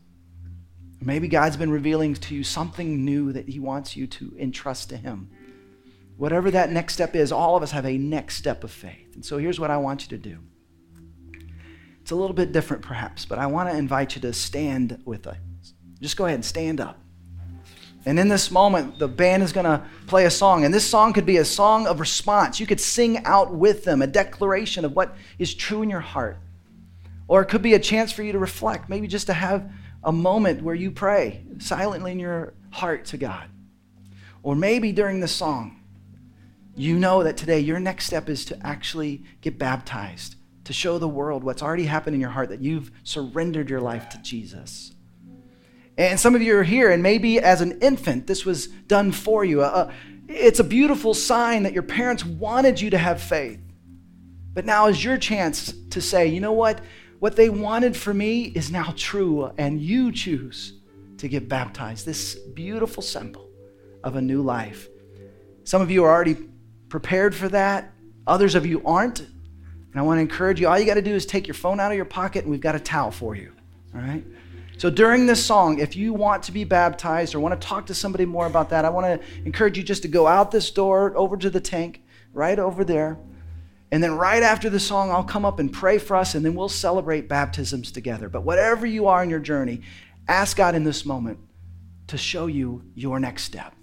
Maybe 1.00 1.28
God's 1.28 1.56
been 1.56 1.70
revealing 1.70 2.14
to 2.14 2.34
you 2.34 2.42
something 2.42 3.04
new 3.04 3.32
that 3.32 3.48
He 3.48 3.60
wants 3.60 3.96
you 3.96 4.06
to 4.06 4.34
entrust 4.38 4.88
to 4.90 4.96
Him. 4.96 5.30
Whatever 6.18 6.50
that 6.50 6.72
next 6.72 6.94
step 6.94 7.14
is, 7.14 7.30
all 7.30 7.56
of 7.56 7.62
us 7.62 7.70
have 7.70 7.86
a 7.86 7.96
next 7.96 8.36
step 8.36 8.64
of 8.64 8.72
faith. 8.72 9.14
And 9.14 9.24
so 9.24 9.38
here's 9.38 9.58
what 9.58 9.70
I 9.70 9.76
want 9.76 10.02
you 10.02 10.18
to 10.18 10.18
do. 10.18 10.38
It's 12.02 12.10
a 12.10 12.16
little 12.16 12.34
bit 12.34 12.50
different, 12.52 12.82
perhaps, 12.82 13.24
but 13.24 13.38
I 13.38 13.46
want 13.46 13.70
to 13.70 13.76
invite 13.76 14.16
you 14.16 14.22
to 14.22 14.32
stand 14.32 15.00
with 15.04 15.28
us. 15.28 15.36
Just 16.00 16.16
go 16.16 16.26
ahead 16.26 16.34
and 16.34 16.44
stand 16.44 16.80
up. 16.80 16.98
And 18.04 18.18
in 18.18 18.28
this 18.28 18.50
moment, 18.50 18.98
the 18.98 19.06
band 19.06 19.44
is 19.44 19.52
going 19.52 19.66
to 19.66 19.84
play 20.06 20.24
a 20.24 20.30
song. 20.30 20.64
And 20.64 20.74
this 20.74 20.88
song 20.88 21.12
could 21.12 21.26
be 21.26 21.36
a 21.36 21.44
song 21.44 21.86
of 21.86 22.00
response. 22.00 22.58
You 22.58 22.66
could 22.66 22.80
sing 22.80 23.24
out 23.24 23.54
with 23.54 23.84
them 23.84 24.02
a 24.02 24.06
declaration 24.06 24.84
of 24.84 24.96
what 24.96 25.14
is 25.38 25.54
true 25.54 25.82
in 25.82 25.90
your 25.90 26.00
heart. 26.00 26.38
Or 27.28 27.42
it 27.42 27.46
could 27.46 27.62
be 27.62 27.74
a 27.74 27.78
chance 27.78 28.10
for 28.10 28.24
you 28.24 28.32
to 28.32 28.38
reflect, 28.38 28.88
maybe 28.88 29.06
just 29.06 29.26
to 29.26 29.34
have 29.34 29.70
a 30.02 30.10
moment 30.10 30.62
where 30.62 30.74
you 30.74 30.90
pray 30.90 31.44
silently 31.58 32.10
in 32.10 32.18
your 32.18 32.54
heart 32.70 33.04
to 33.06 33.18
God. 33.18 33.48
Or 34.42 34.56
maybe 34.56 34.90
during 34.90 35.20
the 35.20 35.28
song, 35.28 35.78
you 36.78 36.98
know 36.98 37.24
that 37.24 37.36
today 37.36 37.60
your 37.60 37.80
next 37.80 38.06
step 38.06 38.28
is 38.28 38.44
to 38.46 38.66
actually 38.66 39.24
get 39.40 39.58
baptized, 39.58 40.36
to 40.64 40.72
show 40.72 40.98
the 40.98 41.08
world 41.08 41.42
what's 41.42 41.62
already 41.62 41.84
happened 41.84 42.14
in 42.14 42.20
your 42.20 42.30
heart, 42.30 42.50
that 42.50 42.60
you've 42.60 42.90
surrendered 43.02 43.68
your 43.68 43.80
life 43.80 44.08
to 44.10 44.18
Jesus. 44.18 44.92
And 45.96 46.20
some 46.20 46.36
of 46.36 46.42
you 46.42 46.56
are 46.56 46.62
here, 46.62 46.90
and 46.90 47.02
maybe 47.02 47.40
as 47.40 47.60
an 47.60 47.80
infant, 47.80 48.28
this 48.28 48.44
was 48.44 48.68
done 48.68 49.10
for 49.10 49.44
you. 49.44 49.62
Uh, 49.62 49.92
it's 50.28 50.60
a 50.60 50.64
beautiful 50.64 51.14
sign 51.14 51.64
that 51.64 51.72
your 51.72 51.82
parents 51.82 52.24
wanted 52.24 52.80
you 52.80 52.90
to 52.90 52.98
have 52.98 53.20
faith. 53.20 53.58
But 54.54 54.64
now 54.64 54.86
is 54.86 55.02
your 55.02 55.18
chance 55.18 55.72
to 55.90 56.00
say, 56.00 56.28
you 56.28 56.40
know 56.40 56.52
what? 56.52 56.80
What 57.18 57.34
they 57.34 57.48
wanted 57.48 57.96
for 57.96 58.14
me 58.14 58.44
is 58.44 58.70
now 58.70 58.94
true, 58.96 59.50
and 59.58 59.80
you 59.80 60.12
choose 60.12 60.74
to 61.16 61.26
get 61.26 61.48
baptized. 61.48 62.06
This 62.06 62.36
beautiful 62.36 63.02
symbol 63.02 63.48
of 64.04 64.14
a 64.14 64.22
new 64.22 64.42
life. 64.42 64.88
Some 65.64 65.82
of 65.82 65.90
you 65.90 66.04
are 66.04 66.14
already 66.14 66.36
prepared 66.88 67.34
for 67.34 67.48
that, 67.48 67.92
others 68.26 68.54
of 68.54 68.66
you 68.66 68.82
aren't. 68.84 69.20
And 69.20 69.96
I 69.96 70.02
want 70.02 70.18
to 70.18 70.22
encourage 70.22 70.60
you 70.60 70.68
all 70.68 70.78
you 70.78 70.86
got 70.86 70.94
to 70.94 71.02
do 71.02 71.14
is 71.14 71.26
take 71.26 71.46
your 71.46 71.54
phone 71.54 71.80
out 71.80 71.90
of 71.90 71.96
your 71.96 72.04
pocket, 72.04 72.44
and 72.44 72.50
we've 72.50 72.60
got 72.60 72.74
a 72.74 72.80
towel 72.80 73.10
for 73.10 73.34
you. 73.34 73.52
All 73.94 74.00
right? 74.00 74.24
So 74.76 74.90
during 74.90 75.26
this 75.26 75.44
song, 75.44 75.80
if 75.80 75.96
you 75.96 76.12
want 76.12 76.44
to 76.44 76.52
be 76.52 76.62
baptized 76.62 77.34
or 77.34 77.40
want 77.40 77.60
to 77.60 77.66
talk 77.66 77.86
to 77.86 77.94
somebody 77.94 78.24
more 78.24 78.46
about 78.46 78.70
that, 78.70 78.84
I 78.84 78.90
want 78.90 79.06
to 79.06 79.44
encourage 79.44 79.76
you 79.76 79.82
just 79.82 80.02
to 80.02 80.08
go 80.08 80.26
out 80.26 80.50
this 80.50 80.70
door 80.70 81.16
over 81.16 81.36
to 81.36 81.50
the 81.50 81.60
tank, 81.60 82.02
right 82.32 82.58
over 82.58 82.84
there. 82.84 83.18
And 83.90 84.02
then 84.02 84.12
right 84.14 84.42
after 84.42 84.70
the 84.70 84.78
song, 84.78 85.10
I'll 85.10 85.24
come 85.24 85.44
up 85.44 85.58
and 85.58 85.72
pray 85.72 85.98
for 85.98 86.14
us, 86.14 86.34
and 86.34 86.44
then 86.44 86.54
we'll 86.54 86.68
celebrate 86.68 87.28
baptisms 87.28 87.90
together. 87.90 88.28
But 88.28 88.44
whatever 88.44 88.86
you 88.86 89.06
are 89.06 89.22
in 89.22 89.30
your 89.30 89.40
journey, 89.40 89.80
ask 90.28 90.56
God 90.56 90.74
in 90.74 90.84
this 90.84 91.04
moment 91.04 91.38
to 92.08 92.18
show 92.18 92.46
you 92.46 92.82
your 92.94 93.18
next 93.18 93.44
step. 93.44 93.74